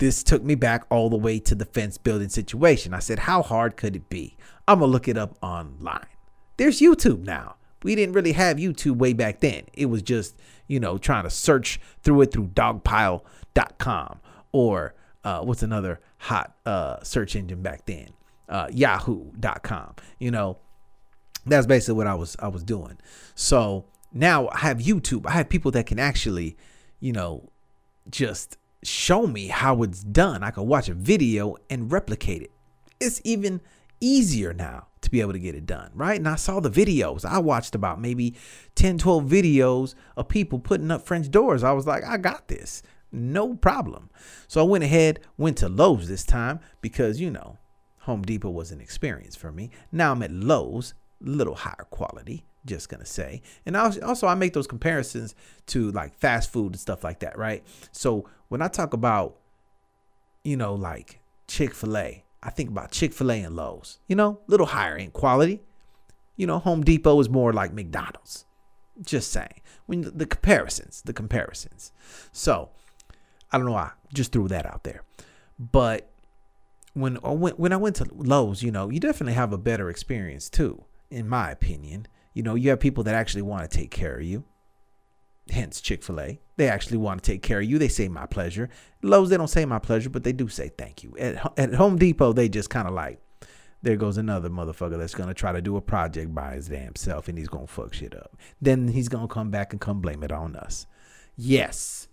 This 0.00 0.24
took 0.24 0.42
me 0.42 0.56
back 0.56 0.84
all 0.90 1.08
the 1.08 1.16
way 1.16 1.38
to 1.38 1.54
the 1.54 1.64
fence 1.64 1.96
building 1.96 2.28
situation. 2.28 2.92
I 2.92 2.98
said, 2.98 3.20
How 3.20 3.42
hard 3.42 3.76
could 3.76 3.94
it 3.94 4.08
be? 4.08 4.36
I'm 4.66 4.80
going 4.80 4.88
to 4.88 4.92
look 4.92 5.06
it 5.06 5.16
up 5.16 5.38
online. 5.40 6.06
There's 6.56 6.80
YouTube 6.80 7.24
now. 7.24 7.54
We 7.84 7.94
didn't 7.94 8.14
really 8.14 8.32
have 8.32 8.56
YouTube 8.56 8.98
way 8.98 9.12
back 9.12 9.40
then. 9.40 9.62
It 9.72 9.86
was 9.86 10.02
just, 10.02 10.36
you 10.66 10.80
know, 10.80 10.98
trying 10.98 11.22
to 11.24 11.30
search 11.30 11.80
through 12.02 12.22
it 12.22 12.32
through 12.32 12.48
dogpile.com 12.48 14.20
or 14.52 14.94
uh, 15.22 15.40
what's 15.42 15.62
another 15.62 16.00
hot 16.18 16.56
uh, 16.66 17.02
search 17.02 17.36
engine 17.36 17.62
back 17.62 17.86
then? 17.86 18.08
uh, 18.50 18.66
yahoo.com. 18.70 19.94
You 20.18 20.30
know, 20.32 20.58
that's 21.46 21.66
basically 21.66 21.94
what 21.94 22.06
I 22.06 22.14
was 22.14 22.36
I 22.40 22.48
was 22.48 22.62
doing. 22.62 22.98
So 23.34 23.86
now 24.12 24.48
I 24.48 24.58
have 24.58 24.78
YouTube. 24.78 25.26
I 25.26 25.30
have 25.30 25.48
people 25.48 25.70
that 25.70 25.86
can 25.86 25.98
actually, 25.98 26.56
you 26.98 27.12
know, 27.12 27.48
just 28.10 28.58
show 28.82 29.26
me 29.26 29.48
how 29.48 29.82
it's 29.82 30.02
done. 30.02 30.42
I 30.42 30.50
can 30.50 30.66
watch 30.66 30.88
a 30.88 30.94
video 30.94 31.56
and 31.68 31.90
replicate 31.92 32.42
it. 32.42 32.50
It's 32.98 33.20
even 33.24 33.60
easier 34.00 34.52
now 34.52 34.88
to 35.02 35.10
be 35.10 35.20
able 35.20 35.32
to 35.32 35.38
get 35.38 35.54
it 35.54 35.66
done, 35.66 35.90
right? 35.94 36.18
And 36.18 36.28
I 36.28 36.36
saw 36.36 36.60
the 36.60 36.70
videos. 36.70 37.24
I 37.24 37.38
watched 37.38 37.74
about 37.74 38.00
maybe 38.00 38.34
10, 38.74 38.98
12 38.98 39.24
videos 39.24 39.94
of 40.16 40.28
people 40.28 40.58
putting 40.58 40.90
up 40.90 41.02
French 41.02 41.30
doors. 41.30 41.62
I 41.62 41.72
was 41.72 41.86
like, 41.86 42.04
I 42.04 42.16
got 42.16 42.48
this. 42.48 42.82
No 43.12 43.54
problem. 43.54 44.10
So 44.46 44.60
I 44.60 44.64
went 44.64 44.84
ahead, 44.84 45.20
went 45.36 45.58
to 45.58 45.68
Lowe's 45.68 46.08
this 46.08 46.24
time 46.24 46.60
because, 46.80 47.20
you 47.20 47.30
know, 47.30 47.58
Home 48.00 48.22
Depot 48.22 48.50
was 48.50 48.72
an 48.72 48.80
experience 48.80 49.36
for 49.36 49.52
me. 49.52 49.70
Now 49.90 50.12
I'm 50.12 50.22
at 50.22 50.30
Lowe's, 50.30 50.94
little 51.20 51.54
higher 51.54 51.86
quality, 51.90 52.44
just 52.66 52.88
gonna 52.88 53.06
say. 53.06 53.42
And 53.66 53.76
also 53.76 54.26
I 54.26 54.34
make 54.34 54.52
those 54.52 54.66
comparisons 54.66 55.34
to 55.66 55.90
like 55.92 56.14
fast 56.14 56.52
food 56.52 56.72
and 56.72 56.80
stuff 56.80 57.04
like 57.04 57.20
that, 57.20 57.38
right? 57.38 57.64
So 57.92 58.28
when 58.48 58.62
I 58.62 58.68
talk 58.68 58.92
about, 58.92 59.36
you 60.44 60.56
know, 60.56 60.74
like 60.74 61.20
Chick-fil-A, 61.48 62.24
I 62.42 62.50
think 62.50 62.70
about 62.70 62.90
Chick-fil-A 62.90 63.42
and 63.42 63.56
Lowe's, 63.56 63.98
you 64.06 64.16
know, 64.16 64.40
little 64.46 64.66
higher 64.66 64.96
in 64.96 65.10
quality. 65.10 65.60
You 66.36 66.46
know, 66.46 66.58
Home 66.58 66.82
Depot 66.82 67.20
is 67.20 67.28
more 67.28 67.52
like 67.52 67.72
McDonald's. 67.72 68.46
Just 69.02 69.30
saying. 69.30 69.60
When 69.86 70.02
the 70.02 70.26
comparisons, 70.26 71.02
the 71.02 71.12
comparisons. 71.12 71.92
So 72.32 72.70
I 73.52 73.58
don't 73.58 73.66
know. 73.66 73.72
why. 73.72 73.90
just 74.12 74.32
threw 74.32 74.48
that 74.48 74.66
out 74.66 74.84
there. 74.84 75.02
But 75.58 76.10
when 76.94 77.16
when 77.16 77.72
I 77.72 77.76
went 77.76 77.96
to 77.96 78.06
Lowe's, 78.12 78.62
you 78.62 78.70
know, 78.70 78.90
you 78.90 79.00
definitely 79.00 79.34
have 79.34 79.52
a 79.52 79.58
better 79.58 79.90
experience 79.90 80.48
too, 80.48 80.84
in 81.10 81.28
my 81.28 81.50
opinion. 81.50 82.06
You 82.32 82.42
know, 82.42 82.54
you 82.54 82.70
have 82.70 82.80
people 82.80 83.04
that 83.04 83.14
actually 83.14 83.42
want 83.42 83.68
to 83.68 83.76
take 83.76 83.90
care 83.90 84.16
of 84.16 84.22
you. 84.22 84.44
Hence 85.50 85.80
Chick 85.80 86.04
Fil 86.04 86.20
A, 86.20 86.40
they 86.56 86.68
actually 86.68 86.98
want 86.98 87.22
to 87.22 87.32
take 87.32 87.42
care 87.42 87.58
of 87.58 87.64
you. 87.64 87.78
They 87.78 87.88
say 87.88 88.08
my 88.08 88.26
pleasure. 88.26 88.68
Lowe's, 89.02 89.30
they 89.30 89.36
don't 89.36 89.48
say 89.48 89.64
my 89.64 89.80
pleasure, 89.80 90.10
but 90.10 90.22
they 90.22 90.32
do 90.32 90.48
say 90.48 90.70
thank 90.78 91.02
you. 91.02 91.16
At, 91.18 91.58
at 91.58 91.74
Home 91.74 91.96
Depot, 91.96 92.32
they 92.32 92.48
just 92.48 92.70
kind 92.70 92.86
of 92.86 92.94
like, 92.94 93.20
there 93.82 93.96
goes 93.96 94.16
another 94.16 94.50
motherfucker 94.50 94.98
that's 94.98 95.14
gonna 95.14 95.34
try 95.34 95.52
to 95.52 95.62
do 95.62 95.76
a 95.76 95.80
project 95.80 96.34
by 96.34 96.54
his 96.54 96.68
damn 96.68 96.94
self, 96.94 97.28
and 97.28 97.36
he's 97.36 97.48
gonna 97.48 97.66
fuck 97.66 97.94
shit 97.94 98.14
up. 98.14 98.36
Then 98.60 98.88
he's 98.88 99.08
gonna 99.08 99.26
come 99.26 99.50
back 99.50 99.72
and 99.72 99.80
come 99.80 100.00
blame 100.00 100.22
it 100.22 100.30
on 100.30 100.54
us. 100.54 100.86
Yes, 101.34 102.08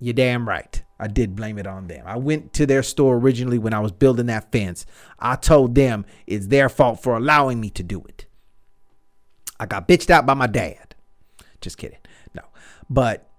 you're 0.00 0.14
damn 0.14 0.48
right. 0.48 0.82
I 0.98 1.06
did 1.06 1.36
blame 1.36 1.58
it 1.58 1.66
on 1.66 1.86
them. 1.86 2.04
I 2.06 2.16
went 2.16 2.52
to 2.54 2.66
their 2.66 2.82
store 2.82 3.16
originally 3.16 3.58
when 3.58 3.74
I 3.74 3.80
was 3.80 3.92
building 3.92 4.26
that 4.26 4.50
fence. 4.50 4.86
I 5.18 5.36
told 5.36 5.74
them 5.74 6.06
it's 6.26 6.46
their 6.48 6.68
fault 6.68 7.02
for 7.02 7.16
allowing 7.16 7.60
me 7.60 7.70
to 7.70 7.82
do 7.82 8.02
it. 8.08 8.26
I 9.62 9.66
got 9.66 9.86
bitched 9.86 10.10
out 10.10 10.26
by 10.26 10.34
my 10.34 10.48
dad. 10.48 10.96
Just 11.60 11.78
kidding. 11.78 12.00
No. 12.34 12.42
But 12.90 13.30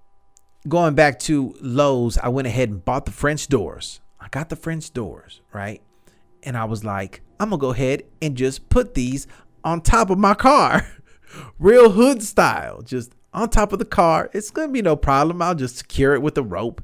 going 0.70 0.96
back 0.96 1.20
to 1.20 1.54
Lowe's, 1.60 2.18
I 2.18 2.30
went 2.30 2.48
ahead 2.48 2.70
and 2.70 2.84
bought 2.84 3.04
the 3.04 3.12
French 3.12 3.50
doors. 3.50 4.00
I 4.22 4.30
got 4.30 4.48
the 4.48 4.56
French 4.56 4.94
doors, 4.94 5.42
right? 5.52 5.82
And 6.42 6.58
I 6.58 6.64
was 6.64 6.86
like, 6.86 7.24
I'm 7.42 7.50
going 7.50 7.60
to 7.60 7.62
go 7.62 7.72
ahead 7.72 8.04
and 8.22 8.38
just 8.38 8.70
put 8.70 8.94
these 8.94 9.28
on 9.66 9.82
top 9.82 10.10
of 10.10 10.18
my 10.18 10.34
car. 10.34 10.88
Real 11.60 11.90
hood 11.90 12.24
style. 12.24 12.82
Just 12.84 13.12
on 13.34 13.50
top 13.50 13.74
of 13.74 13.80
the 13.80 13.86
car. 13.86 14.30
It's 14.32 14.50
going 14.50 14.70
to 14.70 14.74
be 14.74 14.82
no 14.82 14.96
problem. 14.96 15.42
I'll 15.42 15.56
just 15.56 15.76
secure 15.76 16.14
it 16.14 16.22
with 16.22 16.38
a 16.38 16.44
rope. 16.44 16.82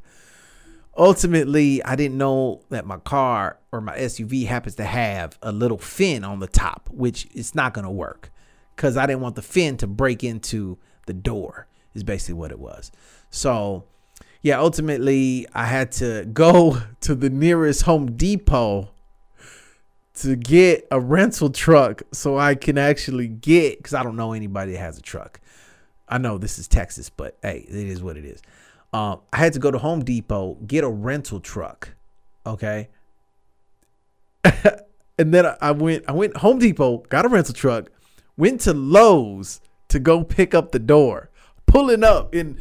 Ultimately, 0.97 1.82
I 1.86 1.95
didn't 1.95 2.17
know 2.17 2.65
that 2.71 2.86
my 2.86 2.97
car 2.97 3.58
or 3.71 3.80
my 3.80 3.97
SUV 3.97 4.47
happens 4.47 4.75
to 4.75 4.84
have 4.84 5.39
a 5.41 5.54
little 5.54 5.78
fin 5.78 6.25
on 6.25 6.41
the 6.41 6.47
top, 6.47 6.89
which 6.91 7.25
is 7.34 7.56
not 7.56 7.73
going 7.73 7.86
to 7.86 7.91
work 7.91 8.34
because 8.80 8.96
I 8.96 9.06
didn't 9.06 9.20
want 9.20 9.36
the 9.36 9.42
fin 9.42 9.76
to 9.78 9.88
break 9.88 10.24
into 10.24 10.78
the 11.06 11.12
door, 11.12 11.68
is 11.94 12.02
basically 12.06 12.36
what 12.36 12.50
it 12.50 12.60
was. 12.60 12.94
So, 13.30 13.84
yeah, 14.42 14.58
ultimately, 14.58 15.46
I 15.54 15.65
had 15.65 15.92
to 15.94 16.24
go 16.32 16.78
to 17.02 17.13
the 17.13 17.30
nearest 17.30 17.82
Home 17.82 18.15
Depot 18.15 18.88
to 20.13 20.36
get 20.38 20.88
a 20.92 21.00
rental 21.00 21.50
truck 21.50 22.04
so 22.13 22.38
I 22.38 22.56
can 22.56 22.78
actually 22.78 23.28
get, 23.28 23.80
because 23.80 23.94
I 23.94 24.02
don't 24.02 24.15
know 24.15 24.32
anybody 24.32 24.72
that 24.72 24.80
has 24.80 24.98
a 24.98 25.02
truck. 25.02 25.42
I 26.08 26.18
know 26.18 26.38
this 26.38 26.58
is 26.58 26.70
Texas, 26.70 27.10
but 27.10 27.38
hey, 27.42 27.65
it 27.68 27.76
is 27.76 28.02
what 28.02 28.15
it 28.15 28.24
is. 28.24 28.42
Um, 28.94 29.20
I 29.34 29.38
had 29.39 29.52
to 29.54 29.60
go 29.60 29.72
to 29.72 29.78
Home 29.78 30.06
Depot, 30.06 30.54
get 30.65 30.86
a 30.86 30.89
rental 30.89 31.42
truck. 31.42 31.89
Okay. 32.46 32.88
and 34.46 35.34
then 35.34 35.54
I 35.60 35.72
went, 35.72 36.06
I 36.08 36.13
went 36.13 36.38
Home 36.38 36.60
Depot, 36.60 37.00
got 37.10 37.26
a 37.26 37.28
rental 37.28 37.54
truck, 37.54 37.92
went 38.39 38.62
to 38.62 38.73
Lowe's 38.73 39.60
to 39.89 39.99
go 39.99 40.23
pick 40.23 40.56
up 40.56 40.71
the 40.71 40.80
door, 40.80 41.30
pulling 41.67 42.04
up 42.04 42.34
in 42.34 42.60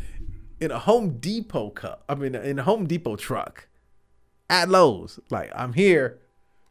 in 0.60 0.72
a 0.72 0.78
Home 0.80 1.18
Depot 1.18 1.70
cup. 1.70 2.04
I 2.08 2.16
mean, 2.16 2.34
in 2.34 2.58
a 2.58 2.64
Home 2.64 2.86
Depot 2.86 3.16
truck 3.16 3.68
at 4.50 4.68
Lowe's. 4.68 5.20
Like 5.30 5.50
I'm 5.54 5.72
here. 5.72 6.18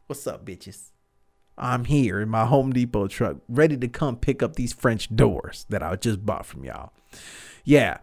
What's 0.06 0.26
up, 0.26 0.44
bitches? 0.44 0.90
I'm 1.56 1.86
here 1.86 2.20
in 2.20 2.28
my 2.28 2.44
Home 2.44 2.72
Depot 2.72 3.08
truck, 3.08 3.38
ready 3.48 3.76
to 3.78 3.88
come 3.88 4.16
pick 4.16 4.42
up 4.42 4.54
these 4.54 4.72
French 4.72 5.14
doors 5.14 5.66
that 5.70 5.82
I 5.82 5.96
just 5.96 6.24
bought 6.24 6.46
from 6.46 6.64
y'all. 6.64 6.92
Yeah, 7.64 7.98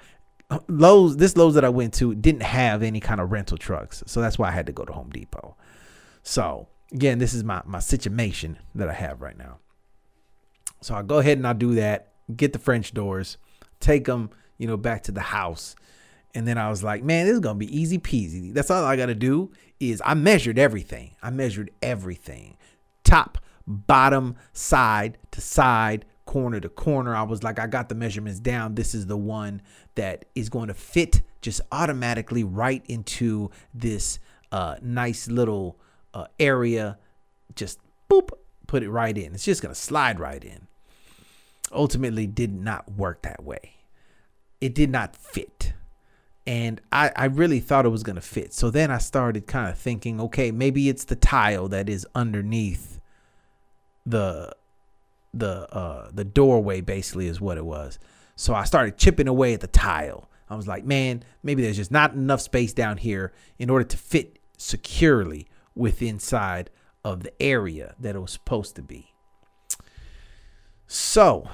Lowe's. 0.68 1.18
This 1.18 1.38
Lowe's 1.38 1.54
that 1.54 1.64
I 1.64 1.70
went 1.70 1.94
to 1.96 2.16
didn't 2.16 2.44
have 2.44 2.82
any 2.82 3.00
kind 3.00 3.22
of 3.22 3.32
rental 3.32 3.58
trucks, 3.58 4.04
so 4.08 4.22
that's 4.22 4.40
why 4.40 4.50
I 4.50 4.52
had 4.52 4.66
to 4.66 4.74
go 4.74 4.84
to 4.84 4.94
Home 4.94 5.12
Depot. 5.12 5.56
So 6.24 6.68
again, 6.92 7.20
this 7.20 7.36
is 7.36 7.44
my 7.44 7.62
my 7.66 7.80
situation 7.80 8.58
that 8.74 8.90
I 8.90 8.94
have 8.94 9.22
right 9.22 9.38
now. 9.38 9.60
So 10.86 10.94
I 10.94 11.02
go 11.02 11.18
ahead 11.18 11.40
and 11.40 11.48
I 11.48 11.54
do 11.54 11.74
that, 11.76 12.10
get 12.38 12.54
the 12.54 12.60
French 12.60 12.94
doors, 12.94 13.38
take 13.80 14.06
them, 14.06 14.30
you 14.60 14.68
know, 14.68 14.78
back 14.78 15.02
to 15.06 15.12
the 15.12 15.20
house. 15.20 15.76
And 16.36 16.48
then 16.48 16.60
I 16.60 16.70
was 16.70 16.84
like, 16.84 17.04
man, 17.04 17.26
this 17.26 17.34
is 17.34 17.40
gonna 17.40 17.58
be 17.58 17.76
easy 17.76 17.98
peasy. 17.98 18.54
That's 18.54 18.70
all 18.70 18.86
I 18.86 18.96
gotta 18.96 19.16
do 19.16 19.52
is 19.80 20.00
I 20.06 20.14
measured 20.14 20.60
everything. 20.60 21.16
I 21.24 21.32
measured 21.32 21.72
everything. 21.82 22.58
Top, 23.04 23.40
bottom, 23.66 24.36
side 24.54 25.18
to 25.32 25.42
side, 25.42 26.06
corner 26.28 26.60
to 26.60 26.70
corner. 26.70 27.16
I 27.16 27.24
was 27.24 27.42
like, 27.42 27.58
I 27.58 27.66
got 27.66 27.90
the 27.90 27.96
measurements 27.96 28.40
down. 28.40 28.76
This 28.76 28.94
is 28.94 29.08
the 29.08 29.18
one 29.18 29.64
that 29.96 30.26
is 30.36 30.50
going 30.50 30.68
to 30.68 30.76
fit 30.76 31.24
just 31.42 31.62
automatically 31.72 32.44
right 32.44 32.84
into 32.88 33.50
this 33.74 34.20
uh, 34.52 34.76
nice 34.84 35.28
little 35.28 35.80
uh, 36.14 36.28
area. 36.40 37.00
Just 37.56 37.80
boop, 38.08 38.30
put 38.68 38.84
it 38.84 38.92
right 38.92 39.18
in. 39.18 39.34
It's 39.34 39.46
just 39.46 39.64
going 39.64 39.74
to 39.74 39.82
slide 39.82 40.20
right 40.20 40.44
in 40.44 40.68
ultimately 41.76 42.28
did 42.28 42.54
not 42.54 42.92
work 42.94 43.22
that 43.24 43.44
way. 43.44 43.76
It 44.62 44.74
did 44.74 44.90
not 44.90 45.16
fit. 45.16 45.74
And 46.48 46.80
I, 46.92 47.12
I 47.16 47.26
really 47.26 47.60
thought 47.60 47.86
it 47.86 47.90
was 47.90 48.04
going 48.04 48.16
to 48.16 48.22
fit. 48.22 48.54
So 48.54 48.70
then 48.70 48.92
I 48.92 49.00
started 49.00 49.48
kind 49.48 49.70
of 49.70 49.78
thinking, 49.78 50.22
okay, 50.22 50.52
maybe 50.52 50.90
it's 50.90 51.06
the 51.06 51.16
tile 51.16 51.68
that 51.70 51.90
is 51.90 52.06
underneath 52.16 53.00
the 54.06 54.56
the 55.34 55.68
uh 55.76 56.10
the 56.14 56.24
doorway 56.24 56.80
basically 56.80 57.28
is 57.28 57.42
what 57.42 57.58
it 57.58 57.66
was. 57.66 58.00
So 58.36 58.54
I 58.54 58.64
started 58.64 58.98
chipping 58.98 59.28
away 59.28 59.54
at 59.54 59.62
the 59.62 59.68
tile. 59.68 60.30
I 60.50 60.56
was 60.56 60.68
like, 60.68 60.86
man, 60.86 61.24
maybe 61.42 61.64
there's 61.64 61.78
just 61.78 61.92
not 61.92 62.14
enough 62.14 62.42
space 62.42 62.74
down 62.74 62.98
here 62.98 63.34
in 63.58 63.70
order 63.70 63.86
to 63.86 63.98
fit 63.98 64.38
securely 64.58 65.48
with 65.74 66.02
inside 66.02 66.70
of 67.04 67.24
the 67.24 67.42
area 67.42 67.96
that 68.00 68.16
it 68.16 68.20
was 68.20 68.32
supposed 68.32 68.76
to 68.76 68.84
be. 68.84 69.15
So, 70.88 71.50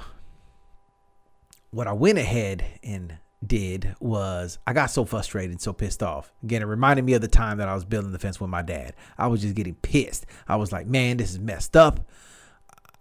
what 1.71 1.87
I 1.87 1.93
went 1.93 2.17
ahead 2.17 2.65
and 2.83 3.17
did 3.45 3.95
was 3.99 4.59
I 4.67 4.73
got 4.73 4.91
so 4.91 5.05
frustrated, 5.05 5.51
and 5.51 5.61
so 5.61 5.73
pissed 5.73 6.03
off. 6.03 6.31
Again, 6.43 6.61
it 6.61 6.65
reminded 6.65 7.05
me 7.05 7.13
of 7.13 7.21
the 7.21 7.27
time 7.27 7.57
that 7.57 7.67
I 7.67 7.73
was 7.73 7.85
building 7.85 8.11
the 8.11 8.19
fence 8.19 8.39
with 8.39 8.49
my 8.49 8.61
dad. 8.61 8.93
I 9.17 9.27
was 9.27 9.41
just 9.41 9.55
getting 9.55 9.75
pissed. 9.75 10.25
I 10.47 10.57
was 10.57 10.71
like, 10.71 10.85
man, 10.87 11.17
this 11.17 11.31
is 11.31 11.39
messed 11.39 11.75
up. 11.75 12.01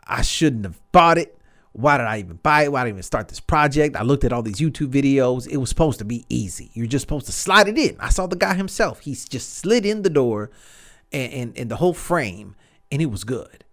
I 0.06 0.22
shouldn't 0.22 0.64
have 0.64 0.80
bought 0.92 1.18
it. 1.18 1.36
Why 1.72 1.98
did 1.98 2.06
I 2.06 2.18
even 2.18 2.36
buy 2.36 2.64
it? 2.64 2.72
Why 2.72 2.82
did 2.82 2.88
I 2.88 2.90
even 2.90 3.02
start 3.02 3.28
this 3.28 3.38
project? 3.38 3.94
I 3.94 4.02
looked 4.02 4.24
at 4.24 4.32
all 4.32 4.42
these 4.42 4.58
YouTube 4.58 4.90
videos. 4.90 5.46
It 5.48 5.58
was 5.58 5.68
supposed 5.68 6.00
to 6.00 6.04
be 6.04 6.24
easy. 6.28 6.70
You're 6.74 6.86
just 6.86 7.02
supposed 7.02 7.26
to 7.26 7.32
slide 7.32 7.68
it 7.68 7.78
in. 7.78 7.96
I 8.00 8.08
saw 8.08 8.26
the 8.26 8.34
guy 8.34 8.54
himself. 8.54 9.00
He 9.00 9.12
just 9.14 9.54
slid 9.54 9.86
in 9.86 10.02
the 10.02 10.10
door 10.10 10.50
and, 11.12 11.32
and, 11.32 11.58
and 11.58 11.70
the 11.70 11.76
whole 11.76 11.94
frame, 11.94 12.56
and 12.90 13.00
it 13.00 13.06
was 13.06 13.22
good. 13.22 13.64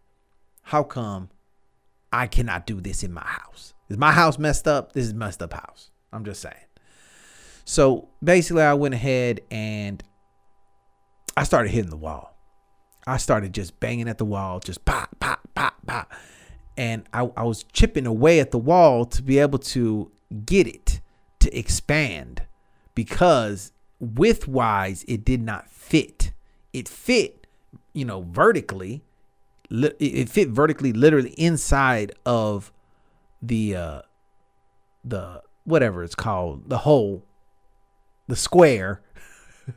How 0.63 0.83
come 0.83 1.29
I 2.11 2.27
cannot 2.27 2.65
do 2.65 2.79
this 2.81 3.03
in 3.03 3.11
my 3.13 3.25
house. 3.25 3.73
Is 3.89 3.97
my 3.97 4.11
house 4.11 4.37
messed 4.37 4.67
up? 4.67 4.93
This 4.93 5.05
is 5.05 5.13
messed 5.13 5.41
up 5.41 5.53
house. 5.53 5.91
I'm 6.11 6.25
just 6.25 6.41
saying. 6.41 6.55
So 7.65 8.09
basically, 8.23 8.63
I 8.63 8.73
went 8.73 8.93
ahead 8.93 9.41
and 9.51 10.01
I 11.35 11.43
started 11.43 11.69
hitting 11.69 11.89
the 11.89 11.97
wall. 11.97 12.35
I 13.05 13.17
started 13.17 13.53
just 13.53 13.79
banging 13.79 14.09
at 14.09 14.17
the 14.17 14.25
wall, 14.25 14.59
just 14.59 14.83
pop, 14.85 15.17
pop, 15.19 15.41
pop, 15.55 15.75
pop. 15.85 16.13
And 16.75 17.07
I, 17.13 17.29
I 17.37 17.43
was 17.43 17.63
chipping 17.63 18.05
away 18.05 18.39
at 18.39 18.51
the 18.51 18.57
wall 18.57 19.05
to 19.05 19.21
be 19.21 19.39
able 19.39 19.59
to 19.59 20.11
get 20.45 20.67
it 20.67 20.99
to 21.39 21.57
expand 21.57 22.43
because 22.95 23.71
width 23.99 24.47
wise, 24.47 25.05
it 25.07 25.23
did 25.23 25.41
not 25.41 25.69
fit. 25.69 26.31
It 26.73 26.89
fit, 26.89 27.47
you 27.93 28.05
know, 28.05 28.21
vertically, 28.29 29.03
it 29.69 30.29
fit 30.29 30.49
vertically 30.49 30.93
literally 30.93 31.31
inside 31.31 32.13
of 32.25 32.71
the 33.41 33.75
uh 33.75 34.01
the 35.03 35.41
whatever 35.63 36.03
it's 36.03 36.15
called 36.15 36.69
the 36.69 36.79
hole 36.79 37.23
the 38.27 38.35
square. 38.35 39.01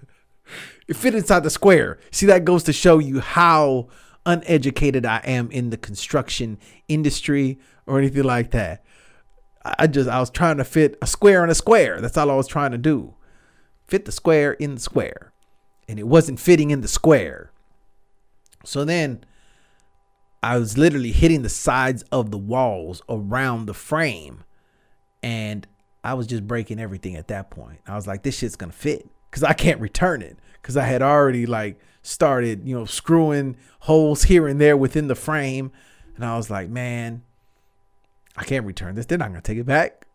It 0.88 0.96
fit 0.96 1.14
inside 1.14 1.44
the 1.44 1.50
square. 1.50 1.98
See 2.10 2.26
that 2.26 2.44
goes 2.44 2.64
to 2.64 2.72
show 2.72 2.98
you 2.98 3.20
how 3.20 3.86
uneducated 4.26 5.06
i 5.06 5.18
am 5.18 5.48
in 5.52 5.70
the 5.70 5.76
construction 5.76 6.58
industry 6.88 7.60
or 7.86 7.98
anything 7.98 8.24
like 8.24 8.50
that. 8.50 8.84
I 9.64 9.86
just 9.86 10.08
i 10.08 10.18
was 10.18 10.30
trying 10.30 10.56
to 10.56 10.64
fit 10.64 10.98
a 11.00 11.06
square 11.06 11.44
in 11.44 11.50
a 11.50 11.54
square. 11.54 12.00
That's 12.00 12.16
all 12.16 12.28
i 12.28 12.34
was 12.34 12.48
trying 12.48 12.72
to 12.72 12.78
do. 12.78 13.14
Fit 13.86 14.04
the 14.04 14.10
square 14.10 14.54
in 14.54 14.74
the 14.74 14.80
square. 14.80 15.32
And 15.88 16.00
it 16.00 16.08
wasn't 16.08 16.40
fitting 16.40 16.72
in 16.72 16.80
the 16.80 16.88
square. 16.88 17.52
So 18.64 18.84
then 18.84 19.24
I 20.42 20.58
was 20.58 20.78
literally 20.78 21.12
hitting 21.12 21.42
the 21.42 21.48
sides 21.48 22.02
of 22.10 22.30
the 22.30 22.38
walls 22.38 23.02
around 23.08 23.66
the 23.66 23.74
frame. 23.74 24.44
And 25.22 25.66
I 26.02 26.14
was 26.14 26.26
just 26.26 26.46
breaking 26.46 26.80
everything 26.80 27.16
at 27.16 27.28
that 27.28 27.50
point. 27.50 27.80
I 27.86 27.94
was 27.94 28.06
like, 28.06 28.22
this 28.22 28.38
shit's 28.38 28.56
gonna 28.56 28.72
fit. 28.72 29.08
Cause 29.30 29.44
I 29.44 29.52
can't 29.52 29.80
return 29.80 30.22
it. 30.22 30.38
Cause 30.62 30.76
I 30.76 30.84
had 30.84 31.02
already 31.02 31.46
like 31.46 31.78
started, 32.02 32.66
you 32.66 32.74
know, 32.74 32.84
screwing 32.84 33.56
holes 33.80 34.24
here 34.24 34.48
and 34.48 34.60
there 34.60 34.76
within 34.76 35.08
the 35.08 35.14
frame. 35.14 35.70
And 36.16 36.24
I 36.24 36.36
was 36.36 36.50
like, 36.50 36.68
man, 36.68 37.22
I 38.36 38.44
can't 38.44 38.66
return 38.66 38.94
this. 38.94 39.06
They're 39.06 39.18
not 39.18 39.28
gonna 39.28 39.42
take 39.42 39.58
it 39.58 39.66
back. 39.66 40.06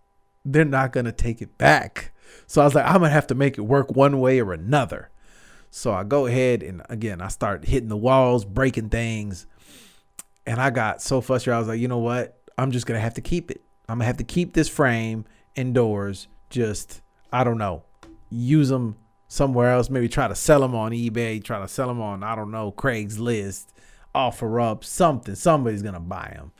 They're 0.43 0.65
not 0.65 0.91
gonna 0.91 1.11
take 1.11 1.41
it 1.41 1.57
back. 1.57 2.11
So 2.47 2.61
I 2.61 2.65
was 2.65 2.73
like, 2.73 2.85
I'm 2.85 2.93
gonna 2.93 3.09
have 3.09 3.27
to 3.27 3.35
make 3.35 3.57
it 3.57 3.61
work 3.61 3.95
one 3.95 4.19
way 4.19 4.41
or 4.41 4.53
another. 4.53 5.09
So 5.69 5.93
I 5.93 6.03
go 6.03 6.25
ahead 6.25 6.63
and 6.63 6.81
again 6.89 7.21
I 7.21 7.27
start 7.27 7.65
hitting 7.65 7.89
the 7.89 7.97
walls, 7.97 8.43
breaking 8.43 8.89
things 8.89 9.45
and 10.45 10.59
I 10.59 10.69
got 10.69 11.01
so 11.01 11.21
frustrated. 11.21 11.55
I 11.55 11.59
was 11.59 11.67
like, 11.67 11.79
you 11.79 11.87
know 11.87 11.99
what? 11.99 12.41
I'm 12.57 12.71
just 12.71 12.85
gonna 12.85 12.99
have 12.99 13.15
to 13.15 13.21
keep 13.21 13.51
it. 13.51 13.61
I'm 13.89 13.97
gonna 13.97 14.05
have 14.05 14.17
to 14.17 14.23
keep 14.23 14.53
this 14.53 14.69
frame 14.69 15.25
indoors. 15.55 16.27
Just 16.49 17.01
I 17.31 17.43
don't 17.43 17.57
know, 17.57 17.83
use 18.29 18.69
them 18.69 18.97
somewhere 19.27 19.71
else. 19.71 19.89
Maybe 19.89 20.07
try 20.07 20.27
to 20.27 20.35
sell 20.35 20.61
them 20.61 20.75
on 20.75 20.91
eBay. 20.91 21.43
Try 21.43 21.59
to 21.59 21.67
sell 21.67 21.87
them 21.87 22.01
on 22.01 22.23
I 22.23 22.35
don't 22.35 22.51
know 22.51 22.71
Craigslist. 22.71 23.67
OfferUp 24.13 24.83
something. 24.83 25.35
Somebody's 25.35 25.81
gonna 25.81 25.99
buy 25.99 26.31
them. 26.35 26.51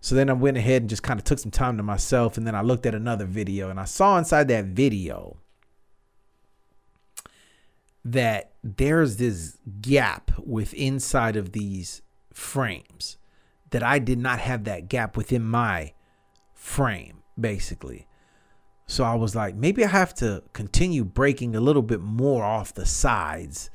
So 0.00 0.14
then 0.14 0.30
I 0.30 0.34
went 0.34 0.56
ahead 0.56 0.82
and 0.82 0.88
just 0.88 1.02
kind 1.02 1.18
of 1.18 1.24
took 1.24 1.40
some 1.40 1.50
time 1.50 1.76
to 1.78 1.82
myself. 1.82 2.36
And 2.38 2.46
then 2.46 2.54
I 2.54 2.62
looked 2.62 2.86
at 2.86 2.94
another 2.94 3.24
video 3.24 3.70
and 3.70 3.80
I 3.80 3.86
saw 3.86 4.16
inside 4.18 4.46
that 4.48 4.66
video 4.66 5.38
that 8.04 8.52
there's 8.62 9.16
this 9.16 9.58
gap 9.80 10.30
with 10.38 10.72
inside 10.74 11.34
of 11.34 11.50
these 11.50 12.02
frames 12.36 13.16
that 13.70 13.82
I 13.82 13.98
did 13.98 14.18
not 14.18 14.40
have 14.40 14.64
that 14.64 14.88
gap 14.88 15.16
within 15.16 15.42
my 15.42 15.94
frame, 16.52 17.22
basically. 17.40 18.06
So 18.86 19.04
I 19.04 19.14
was 19.14 19.34
like, 19.34 19.56
maybe 19.56 19.82
I 19.84 19.88
have 19.88 20.14
to 20.16 20.42
continue 20.52 21.02
breaking 21.02 21.56
a 21.56 21.60
little 21.60 21.82
bit 21.82 22.00
more 22.00 22.44
off 22.44 22.74
the 22.74 22.84
sides 22.84 23.70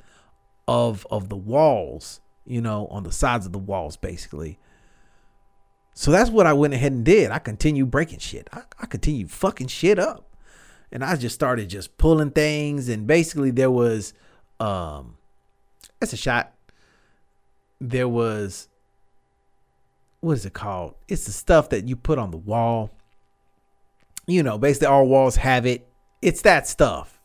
of 0.67 1.07
of 1.09 1.27
the 1.27 1.35
walls, 1.35 2.21
you 2.45 2.61
know, 2.61 2.87
on 2.87 3.03
the 3.03 3.11
sides 3.11 3.47
of 3.47 3.51
the 3.51 3.59
walls, 3.59 3.97
basically. 3.97 4.59
So 5.93 6.11
that's 6.11 6.29
what 6.29 6.45
I 6.45 6.53
went 6.53 6.75
ahead 6.75 6.91
and 6.91 7.03
did. 7.03 7.31
I 7.31 7.39
continued 7.39 7.89
breaking 7.89 8.19
shit. 8.19 8.47
I, 8.53 8.61
I 8.79 8.85
continued 8.85 9.31
fucking 9.31 9.67
shit 9.67 9.97
up. 9.97 10.29
And 10.91 11.03
I 11.03 11.15
just 11.15 11.35
started 11.35 11.67
just 11.67 11.97
pulling 11.97 12.31
things. 12.31 12.89
And 12.89 13.07
basically 13.07 13.51
there 13.51 13.71
was 13.71 14.13
um 14.59 15.17
that's 15.99 16.13
a 16.13 16.17
shot. 16.17 16.53
There 17.81 18.07
was 18.07 18.69
what 20.21 20.33
is 20.33 20.45
it 20.45 20.53
called? 20.53 20.95
It's 21.07 21.25
the 21.25 21.31
stuff 21.31 21.69
that 21.69 21.87
you 21.87 21.95
put 21.95 22.19
on 22.19 22.31
the 22.31 22.37
wall. 22.37 22.91
You 24.27 24.43
know, 24.43 24.57
basically 24.57 24.87
all 24.87 25.07
walls 25.07 25.35
have 25.37 25.65
it. 25.65 25.87
It's 26.21 26.43
that 26.43 26.67
stuff. 26.67 27.19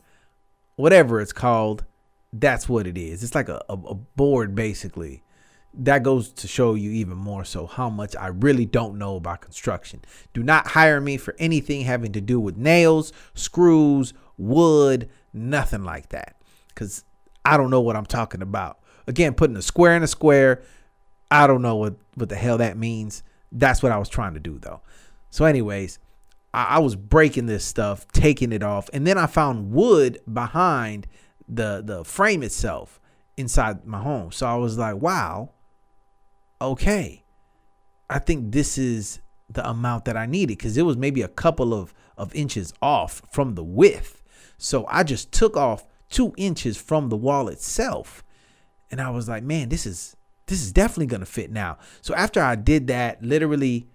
Whatever 0.75 1.21
it's 1.21 1.31
called, 1.31 1.85
that's 2.33 2.67
what 2.67 2.87
it 2.87 2.97
is. 2.97 3.23
It's 3.23 3.35
like 3.35 3.49
a, 3.49 3.63
a, 3.69 3.73
a 3.73 3.93
board 3.93 4.55
basically. 4.55 5.23
That 5.79 6.01
goes 6.01 6.31
to 6.33 6.47
show 6.47 6.73
you 6.73 6.89
even 6.89 7.17
more 7.17 7.45
so 7.45 7.67
how 7.67 7.87
much 7.87 8.15
I 8.15 8.27
really 8.27 8.65
don't 8.65 8.97
know 8.97 9.15
about 9.15 9.41
construction. 9.41 10.03
Do 10.33 10.41
not 10.41 10.69
hire 10.69 10.99
me 10.99 11.17
for 11.17 11.35
anything 11.37 11.81
having 11.81 12.13
to 12.13 12.21
do 12.21 12.39
with 12.39 12.57
nails, 12.57 13.13
screws, 13.35 14.13
wood, 14.39 15.07
nothing 15.33 15.83
like 15.83 16.09
that. 16.09 16.35
Cause 16.73 17.03
I 17.45 17.57
don't 17.57 17.69
know 17.69 17.81
what 17.81 17.95
I'm 17.95 18.07
talking 18.07 18.41
about. 18.41 18.76
Again, 19.07 19.33
putting 19.33 19.55
a 19.55 19.61
square 19.61 19.95
in 19.95 20.03
a 20.03 20.07
square, 20.07 20.61
I 21.31 21.47
don't 21.47 21.61
know 21.61 21.75
what, 21.75 21.95
what 22.15 22.29
the 22.29 22.35
hell 22.35 22.57
that 22.57 22.77
means. 22.77 23.23
That's 23.51 23.81
what 23.81 23.91
I 23.91 23.97
was 23.97 24.09
trying 24.09 24.33
to 24.33 24.39
do 24.39 24.59
though. 24.59 24.81
So, 25.29 25.45
anyways, 25.45 25.99
I, 26.53 26.63
I 26.63 26.79
was 26.79 26.95
breaking 26.95 27.45
this 27.45 27.63
stuff, 27.63 28.07
taking 28.09 28.51
it 28.51 28.63
off, 28.63 28.89
and 28.93 29.07
then 29.07 29.17
I 29.17 29.25
found 29.27 29.71
wood 29.71 30.19
behind 30.31 31.07
the 31.47 31.81
the 31.85 32.03
frame 32.03 32.43
itself 32.43 32.99
inside 33.37 33.85
my 33.85 33.99
home. 33.99 34.31
So 34.31 34.47
I 34.47 34.55
was 34.55 34.77
like, 34.77 34.95
wow, 34.95 35.51
okay. 36.59 37.23
I 38.09 38.19
think 38.19 38.51
this 38.51 38.77
is 38.77 39.19
the 39.49 39.67
amount 39.67 40.05
that 40.05 40.17
I 40.17 40.25
needed 40.25 40.57
because 40.57 40.77
it 40.77 40.83
was 40.83 40.97
maybe 40.97 41.21
a 41.21 41.27
couple 41.27 41.73
of, 41.73 41.93
of 42.17 42.33
inches 42.35 42.73
off 42.81 43.21
from 43.31 43.55
the 43.55 43.63
width. 43.63 44.21
So 44.57 44.85
I 44.89 45.03
just 45.03 45.31
took 45.31 45.55
off 45.55 45.85
two 46.09 46.33
inches 46.37 46.77
from 46.77 47.09
the 47.09 47.15
wall 47.17 47.47
itself. 47.47 48.23
And 48.91 49.01
I 49.01 49.09
was 49.09 49.27
like, 49.27 49.43
man, 49.43 49.69
this 49.69 49.85
is 49.85 50.15
this 50.47 50.61
is 50.61 50.71
definitely 50.71 51.07
gonna 51.07 51.25
fit 51.25 51.51
now. 51.51 51.77
So 52.01 52.15
after 52.15 52.41
I 52.41 52.55
did 52.55 52.87
that, 52.87 53.21
literally, 53.21 53.87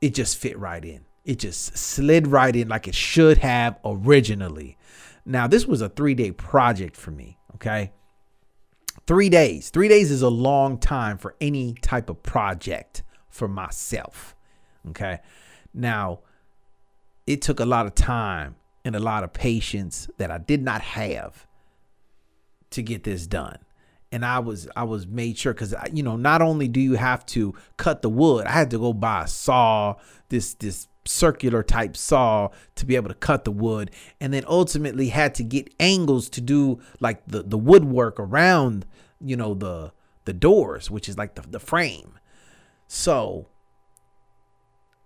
it 0.00 0.14
just 0.14 0.38
fit 0.38 0.58
right 0.58 0.84
in. 0.84 1.04
It 1.24 1.38
just 1.38 1.76
slid 1.76 2.26
right 2.26 2.54
in 2.54 2.68
like 2.68 2.88
it 2.88 2.94
should 2.94 3.38
have 3.38 3.78
originally. 3.84 4.78
Now, 5.26 5.46
this 5.46 5.66
was 5.66 5.82
a 5.82 5.88
three 5.88 6.14
day 6.14 6.32
project 6.32 6.96
for 6.96 7.10
me. 7.10 7.38
Okay. 7.56 7.92
Three 9.06 9.28
days. 9.28 9.70
Three 9.70 9.88
days 9.88 10.10
is 10.10 10.22
a 10.22 10.28
long 10.30 10.78
time 10.78 11.18
for 11.18 11.34
any 11.40 11.74
type 11.74 12.08
of 12.08 12.22
project 12.22 13.02
for 13.28 13.48
myself. 13.48 14.34
Okay. 14.88 15.18
Now, 15.74 16.20
it 17.26 17.42
took 17.42 17.60
a 17.60 17.66
lot 17.66 17.86
of 17.86 17.94
time 17.94 18.56
and 18.84 18.96
a 18.96 19.00
lot 19.00 19.22
of 19.22 19.32
patience 19.32 20.08
that 20.16 20.30
I 20.30 20.38
did 20.38 20.62
not 20.62 20.80
have 20.80 21.46
to 22.70 22.82
get 22.82 23.04
this 23.04 23.26
done 23.26 23.58
and 24.10 24.24
I 24.24 24.38
was 24.38 24.68
I 24.76 24.84
was 24.84 25.06
made 25.06 25.38
sure 25.38 25.52
because 25.52 25.74
you 25.92 26.02
know 26.02 26.16
not 26.16 26.42
only 26.42 26.68
do 26.68 26.80
you 26.80 26.94
have 26.94 27.24
to 27.26 27.54
cut 27.76 28.02
the 28.02 28.08
wood, 28.08 28.46
I 28.46 28.52
had 28.52 28.70
to 28.70 28.78
go 28.78 28.92
buy 28.92 29.24
a 29.24 29.28
saw, 29.28 29.96
this 30.28 30.54
this 30.54 30.88
circular 31.04 31.62
type 31.62 31.96
saw 31.96 32.50
to 32.74 32.86
be 32.86 32.96
able 32.96 33.08
to 33.08 33.14
cut 33.14 33.44
the 33.44 33.50
wood, 33.50 33.90
and 34.20 34.32
then 34.32 34.44
ultimately 34.46 35.08
had 35.08 35.34
to 35.36 35.42
get 35.42 35.72
angles 35.80 36.28
to 36.30 36.40
do 36.40 36.80
like 37.00 37.22
the 37.26 37.42
the 37.42 37.58
woodwork 37.58 38.18
around 38.18 38.86
you 39.20 39.36
know 39.36 39.54
the 39.54 39.92
the 40.24 40.32
doors, 40.32 40.90
which 40.90 41.08
is 41.08 41.18
like 41.18 41.34
the 41.34 41.42
the 41.42 41.60
frame. 41.60 42.18
So 42.86 43.48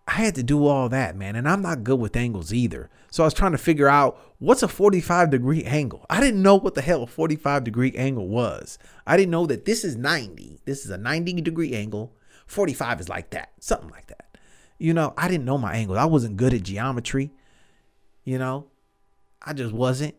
I 0.06 0.12
had 0.12 0.34
to 0.36 0.42
do 0.42 0.66
all 0.66 0.88
that, 0.88 1.16
man. 1.16 1.36
And 1.36 1.48
I'm 1.48 1.62
not 1.62 1.84
good 1.84 1.98
with 1.98 2.16
angles 2.16 2.52
either. 2.52 2.90
So 3.12 3.22
I 3.22 3.26
was 3.26 3.34
trying 3.34 3.52
to 3.52 3.58
figure 3.58 3.88
out 3.88 4.18
what's 4.38 4.62
a 4.62 4.68
45 4.68 5.28
degree 5.28 5.62
angle. 5.64 6.06
I 6.08 6.18
didn't 6.18 6.40
know 6.40 6.56
what 6.56 6.74
the 6.74 6.80
hell 6.80 7.02
a 7.02 7.06
45 7.06 7.62
degree 7.62 7.92
angle 7.92 8.26
was. 8.26 8.78
I 9.06 9.18
didn't 9.18 9.30
know 9.30 9.44
that 9.46 9.66
this 9.66 9.84
is 9.84 9.96
90. 9.96 10.62
This 10.64 10.86
is 10.86 10.90
a 10.90 10.96
90 10.96 11.42
degree 11.42 11.74
angle. 11.74 12.14
45 12.46 13.02
is 13.02 13.08
like 13.10 13.28
that, 13.30 13.52
something 13.60 13.90
like 13.90 14.06
that. 14.06 14.38
You 14.78 14.94
know, 14.94 15.12
I 15.18 15.28
didn't 15.28 15.44
know 15.44 15.58
my 15.58 15.74
angles. 15.74 15.98
I 15.98 16.06
wasn't 16.06 16.38
good 16.38 16.54
at 16.54 16.62
geometry. 16.62 17.30
You 18.24 18.38
know, 18.38 18.68
I 19.42 19.52
just 19.52 19.74
wasn't. 19.74 20.14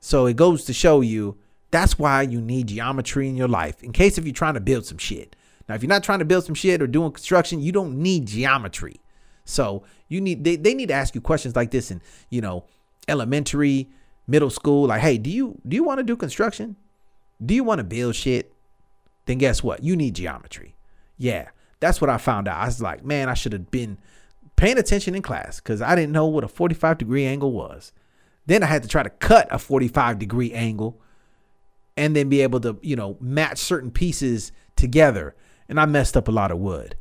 So 0.00 0.24
it 0.24 0.36
goes 0.36 0.64
to 0.64 0.72
show 0.72 1.02
you 1.02 1.36
that's 1.70 1.98
why 1.98 2.22
you 2.22 2.40
need 2.40 2.68
geometry 2.68 3.28
in 3.28 3.36
your 3.36 3.48
life 3.48 3.82
in 3.82 3.92
case 3.92 4.16
if 4.16 4.24
you're 4.24 4.32
trying 4.32 4.54
to 4.54 4.60
build 4.60 4.86
some 4.86 4.98
shit. 4.98 5.36
Now, 5.68 5.74
if 5.74 5.82
you're 5.82 5.90
not 5.90 6.02
trying 6.02 6.20
to 6.20 6.24
build 6.24 6.44
some 6.44 6.54
shit 6.54 6.80
or 6.80 6.86
doing 6.86 7.12
construction, 7.12 7.60
you 7.60 7.70
don't 7.70 7.98
need 7.98 8.28
geometry. 8.28 8.96
So 9.44 9.84
you 10.08 10.20
need 10.20 10.44
they, 10.44 10.56
they 10.56 10.74
need 10.74 10.88
to 10.88 10.94
ask 10.94 11.14
you 11.14 11.20
questions 11.20 11.56
like 11.56 11.70
this 11.70 11.90
in, 11.90 12.00
you 12.30 12.40
know, 12.40 12.64
elementary, 13.08 13.88
middle 14.26 14.50
school. 14.50 14.88
Like, 14.88 15.00
hey, 15.00 15.18
do 15.18 15.30
you 15.30 15.60
do 15.66 15.76
you 15.76 15.84
want 15.84 15.98
to 15.98 16.04
do 16.04 16.16
construction? 16.16 16.76
Do 17.44 17.54
you 17.54 17.64
want 17.64 17.78
to 17.78 17.84
build 17.84 18.14
shit? 18.14 18.52
Then 19.26 19.38
guess 19.38 19.62
what? 19.62 19.82
You 19.82 19.96
need 19.96 20.14
geometry. 20.14 20.76
Yeah. 21.16 21.48
That's 21.80 22.00
what 22.00 22.10
I 22.10 22.18
found 22.18 22.48
out. 22.48 22.60
I 22.60 22.66
was 22.66 22.80
like, 22.80 23.04
man, 23.04 23.28
I 23.28 23.34
should 23.34 23.52
have 23.52 23.70
been 23.70 23.98
paying 24.56 24.78
attention 24.78 25.14
in 25.14 25.22
class 25.22 25.60
because 25.60 25.82
I 25.82 25.94
didn't 25.94 26.12
know 26.12 26.26
what 26.26 26.44
a 26.44 26.48
45 26.48 26.98
degree 26.98 27.26
angle 27.26 27.52
was. 27.52 27.92
Then 28.46 28.62
I 28.62 28.66
had 28.66 28.82
to 28.82 28.88
try 28.88 29.02
to 29.02 29.10
cut 29.10 29.48
a 29.50 29.58
45 29.58 30.18
degree 30.18 30.52
angle 30.52 31.00
and 31.96 32.14
then 32.14 32.28
be 32.28 32.40
able 32.40 32.60
to, 32.60 32.78
you 32.82 32.96
know, 32.96 33.16
match 33.20 33.58
certain 33.58 33.90
pieces 33.90 34.52
together. 34.76 35.34
And 35.68 35.80
I 35.80 35.86
messed 35.86 36.16
up 36.16 36.28
a 36.28 36.32
lot 36.32 36.50
of 36.50 36.58
wood. 36.58 36.96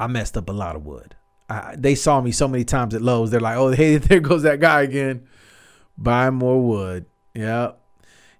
I 0.00 0.06
messed 0.06 0.38
up 0.38 0.48
a 0.48 0.52
lot 0.52 0.76
of 0.76 0.86
wood. 0.86 1.14
I, 1.50 1.74
they 1.76 1.94
saw 1.94 2.22
me 2.22 2.32
so 2.32 2.48
many 2.48 2.64
times 2.64 2.94
at 2.94 3.02
Lowe's. 3.02 3.30
They're 3.30 3.38
like, 3.38 3.58
"Oh, 3.58 3.70
hey, 3.72 3.98
there 3.98 4.20
goes 4.20 4.42
that 4.44 4.58
guy 4.58 4.82
again, 4.82 5.28
buying 5.98 6.34
more 6.34 6.60
wood." 6.60 7.04
Yeah. 7.34 7.72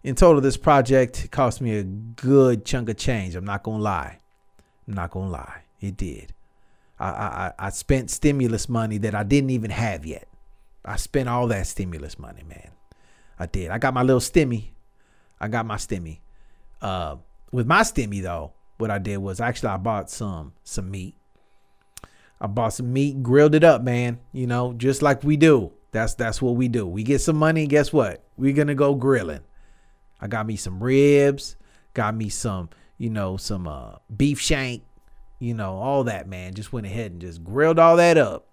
In 0.02 0.14
total, 0.14 0.40
this 0.40 0.56
project 0.56 1.30
cost 1.30 1.60
me 1.60 1.76
a 1.76 1.82
good 1.82 2.64
chunk 2.64 2.88
of 2.88 2.96
change. 2.96 3.34
I'm 3.34 3.44
not 3.44 3.62
gonna 3.62 3.82
lie. 3.82 4.18
I'm 4.88 4.94
not 4.94 5.10
gonna 5.10 5.30
lie. 5.30 5.64
It 5.82 5.98
did. 5.98 6.32
I 6.98 7.08
I, 7.08 7.52
I 7.58 7.70
spent 7.70 8.10
stimulus 8.10 8.66
money 8.66 8.96
that 8.96 9.14
I 9.14 9.22
didn't 9.22 9.50
even 9.50 9.70
have 9.70 10.06
yet. 10.06 10.26
I 10.82 10.96
spent 10.96 11.28
all 11.28 11.46
that 11.48 11.66
stimulus 11.66 12.18
money, 12.18 12.42
man. 12.48 12.70
I 13.38 13.44
did. 13.44 13.70
I 13.70 13.76
got 13.76 13.92
my 13.92 14.02
little 14.02 14.20
stimmy. 14.20 14.70
I 15.38 15.48
got 15.48 15.66
my 15.66 15.76
stimmy. 15.76 16.20
Uh, 16.80 17.16
with 17.52 17.66
my 17.66 17.82
stimmy 17.82 18.22
though, 18.22 18.54
what 18.78 18.90
I 18.90 18.96
did 18.96 19.18
was 19.18 19.42
actually 19.42 19.68
I 19.68 19.76
bought 19.76 20.08
some 20.08 20.54
some 20.64 20.90
meat. 20.90 21.14
I 22.40 22.46
bought 22.46 22.72
some 22.72 22.92
meat, 22.92 23.22
grilled 23.22 23.54
it 23.54 23.64
up, 23.64 23.82
man. 23.82 24.18
You 24.32 24.46
know, 24.46 24.72
just 24.72 25.02
like 25.02 25.22
we 25.22 25.36
do. 25.36 25.72
That's 25.92 26.14
that's 26.14 26.40
what 26.40 26.56
we 26.56 26.68
do. 26.68 26.86
We 26.86 27.02
get 27.02 27.20
some 27.20 27.36
money, 27.36 27.66
guess 27.66 27.92
what? 27.92 28.24
We're 28.36 28.54
gonna 28.54 28.74
go 28.74 28.94
grilling. 28.94 29.40
I 30.20 30.28
got 30.28 30.46
me 30.46 30.56
some 30.56 30.82
ribs, 30.82 31.56
got 31.94 32.14
me 32.14 32.28
some, 32.28 32.70
you 32.98 33.10
know, 33.10 33.36
some 33.36 33.66
uh, 33.66 33.96
beef 34.14 34.40
shank, 34.40 34.82
you 35.38 35.54
know, 35.54 35.78
all 35.78 36.04
that, 36.04 36.28
man. 36.28 36.54
Just 36.54 36.72
went 36.72 36.86
ahead 36.86 37.12
and 37.12 37.20
just 37.20 37.42
grilled 37.42 37.78
all 37.78 37.96
that 37.96 38.16
up. 38.18 38.46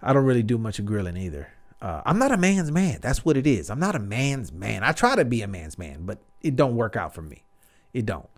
I 0.00 0.12
don't 0.12 0.24
really 0.24 0.42
do 0.42 0.58
much 0.58 0.78
of 0.78 0.86
grilling 0.86 1.16
either. 1.16 1.48
Uh, 1.80 2.02
I'm 2.04 2.18
not 2.18 2.32
a 2.32 2.36
man's 2.36 2.70
man. 2.70 2.98
That's 3.00 3.24
what 3.24 3.36
it 3.36 3.46
is. 3.46 3.68
I'm 3.70 3.80
not 3.80 3.96
a 3.96 4.00
man's 4.00 4.52
man. 4.52 4.84
I 4.84 4.92
try 4.92 5.16
to 5.16 5.24
be 5.24 5.42
a 5.42 5.48
man's 5.48 5.78
man, 5.78 6.04
but 6.06 6.18
it 6.40 6.54
don't 6.54 6.76
work 6.76 6.96
out 6.96 7.14
for 7.14 7.22
me. 7.22 7.44
It 7.92 8.06
don't. 8.06 8.28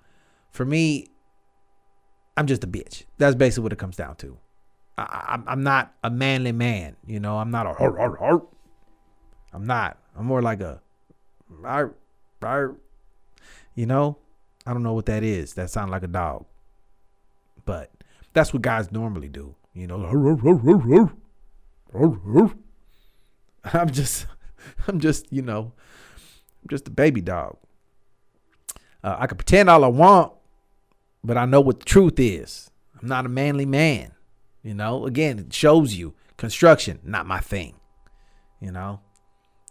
For 0.51 0.65
me, 0.65 1.09
I'm 2.37 2.47
just 2.47 2.65
a 2.65 2.67
bitch. 2.67 3.05
That's 3.19 3.35
basically 3.35 3.63
what 3.63 3.73
it 3.73 3.79
comes 3.79 3.97
down 3.97 4.17
to. 4.17 4.39
I, 4.97 5.41
am 5.47 5.63
not 5.63 5.95
a 6.05 6.11
manly 6.11 6.53
man. 6.53 6.97
You 7.07 7.21
know, 7.21 7.39
I'm 7.39 7.51
not 7.51 7.67
a. 7.67 7.75
I'm 9.53 9.67
not. 9.67 9.99
I'm 10.17 10.27
more 10.27 10.43
like 10.43 10.61
a, 10.61 10.81
heart, 11.63 11.99
heart. 12.41 12.81
You 13.75 13.87
know, 13.87 14.19
I 14.67 14.73
don't 14.73 14.83
know 14.83 14.93
what 14.93 15.07
that 15.07 15.23
is. 15.23 15.55
That 15.55 15.71
sounds 15.71 15.91
like 15.91 16.05
a 16.05 16.09
dog, 16.09 16.45
but 17.65 17.91
that's 18.33 18.53
what 18.53 18.63
guys 18.63 18.93
normally 18.93 19.29
do. 19.29 19.55
You 19.75 19.89
know, 19.89 19.97
I'm 23.73 23.91
just, 23.91 24.27
I'm 24.89 25.01
just, 25.01 25.33
you 25.33 25.43
know, 25.43 25.73
I'm 26.63 26.69
just 26.69 26.89
a 26.89 26.91
baby 26.91 27.21
dog. 27.21 27.57
Uh, 29.03 29.17
I 29.19 29.27
can 29.27 29.37
pretend 29.37 29.69
all 29.69 29.85
I 29.85 29.89
want, 29.89 30.33
but 31.25 31.39
I 31.39 31.47
know 31.47 31.61
what 31.61 31.81
the 31.81 31.87
truth 31.87 32.21
is. 32.21 32.71
I'm 33.01 33.09
not 33.09 33.27
a 33.27 33.31
manly 33.31 33.67
man. 33.67 34.13
You 34.63 34.75
know, 34.75 35.07
again, 35.07 35.39
it 35.39 35.53
shows 35.53 35.95
you 35.95 36.15
construction, 36.37 37.01
not 37.03 37.27
my 37.27 37.41
thing. 37.41 37.75
You 38.61 38.71
know, 38.71 39.01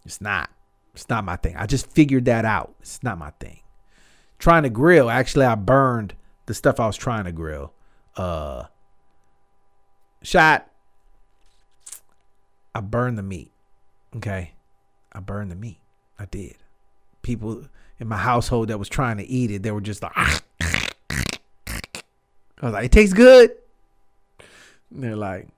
it's 0.06 0.20
not. 0.20 0.50
It's 0.94 1.10
not 1.10 1.24
my 1.24 1.36
thing. 1.36 1.56
I 1.56 1.66
just 1.66 1.90
figured 1.92 2.26
that 2.26 2.46
out. 2.46 2.76
It's 2.82 3.02
not 3.02 3.18
my 3.18 3.32
thing. 3.40 3.62
Trying 4.38 4.64
to 4.64 4.70
grill, 4.70 5.10
actually, 5.10 5.46
I 5.46 5.56
burned 5.56 6.14
the 6.46 6.54
stuff 6.54 6.80
I 6.80 6.86
was 6.86 6.98
trying 6.98 7.24
to 7.24 7.32
grill. 7.32 7.74
Uh, 8.16 8.66
shot. 10.22 10.70
I 12.76 12.82
burned 12.82 13.18
the 13.18 13.24
meat. 13.24 13.52
Okay, 14.16 14.52
I 15.12 15.20
burned 15.20 15.50
the 15.50 15.56
meat. 15.56 15.80
I 16.20 16.26
did. 16.26 16.58
People 17.24 17.68
in 18.00 18.08
my 18.08 18.18
household 18.18 18.68
that 18.68 18.78
was 18.78 18.90
trying 18.90 19.18
to 19.18 19.24
eat 19.24 19.50
it, 19.50 19.64
they 19.64 19.72
were 19.72 19.82
just 19.82 20.04
like, 20.04 20.43
I 22.64 22.68
was 22.68 22.74
like, 22.74 22.86
it 22.86 22.92
tastes 22.94 23.14
good. 23.14 23.52
And 24.90 25.04
they're 25.04 25.18
like, 25.18 25.50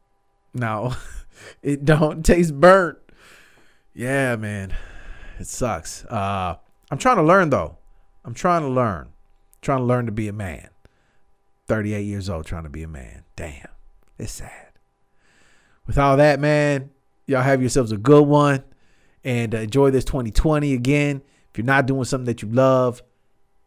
no, 0.56 0.96
it 1.62 1.86
don't 1.86 2.26
taste 2.26 2.60
burnt. 2.60 2.98
Yeah, 3.94 4.36
man, 4.38 4.74
it 5.40 5.46
sucks. 5.46 6.04
Uh, 6.06 6.56
I'm 6.90 6.98
trying 6.98 7.18
to 7.18 7.24
learn 7.24 7.52
though. 7.52 7.78
I'm 8.26 8.34
trying 8.34 8.64
to 8.64 8.70
learn. 8.70 9.10
trying 9.62 9.78
to 9.80 9.84
learn 9.84 10.08
to 10.08 10.12
be 10.12 10.28
a 10.28 10.34
man. 10.34 10.70
38 11.68 12.02
years 12.02 12.28
old, 12.28 12.48
trying 12.48 12.64
to 12.64 12.70
be 12.70 12.82
a 12.82 12.88
man. 12.88 13.24
Damn, 13.36 13.68
it's 14.18 14.32
sad. 14.32 14.72
With 15.86 16.00
all 16.00 16.18
that, 16.18 16.40
man, 16.40 16.90
y'all 17.28 17.44
have 17.44 17.62
yourselves 17.62 17.92
a 17.92 17.98
good 17.98 18.26
one 18.26 18.64
and 19.24 19.54
uh, 19.54 19.60
enjoy 19.60 19.92
this 19.92 20.06
2020 20.06 20.74
again. 20.74 21.22
If 21.52 21.60
you're 21.60 21.66
not 21.66 21.86
doing 21.86 22.06
something 22.06 22.26
that 22.26 22.42
you 22.42 22.50
love, 22.50 23.04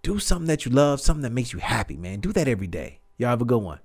do 0.02 0.18
something 0.18 0.48
that 0.48 0.64
you 0.64 0.72
love, 0.72 1.00
something 1.00 1.22
that 1.22 1.32
makes 1.32 1.52
you 1.52 1.60
happy, 1.60 1.96
man. 1.96 2.18
Do 2.18 2.32
that 2.32 2.48
every 2.48 2.66
day. 2.66 2.98
Y'all 3.18 3.30
have 3.30 3.42
a 3.42 3.44
good 3.44 3.62
one. 3.62 3.80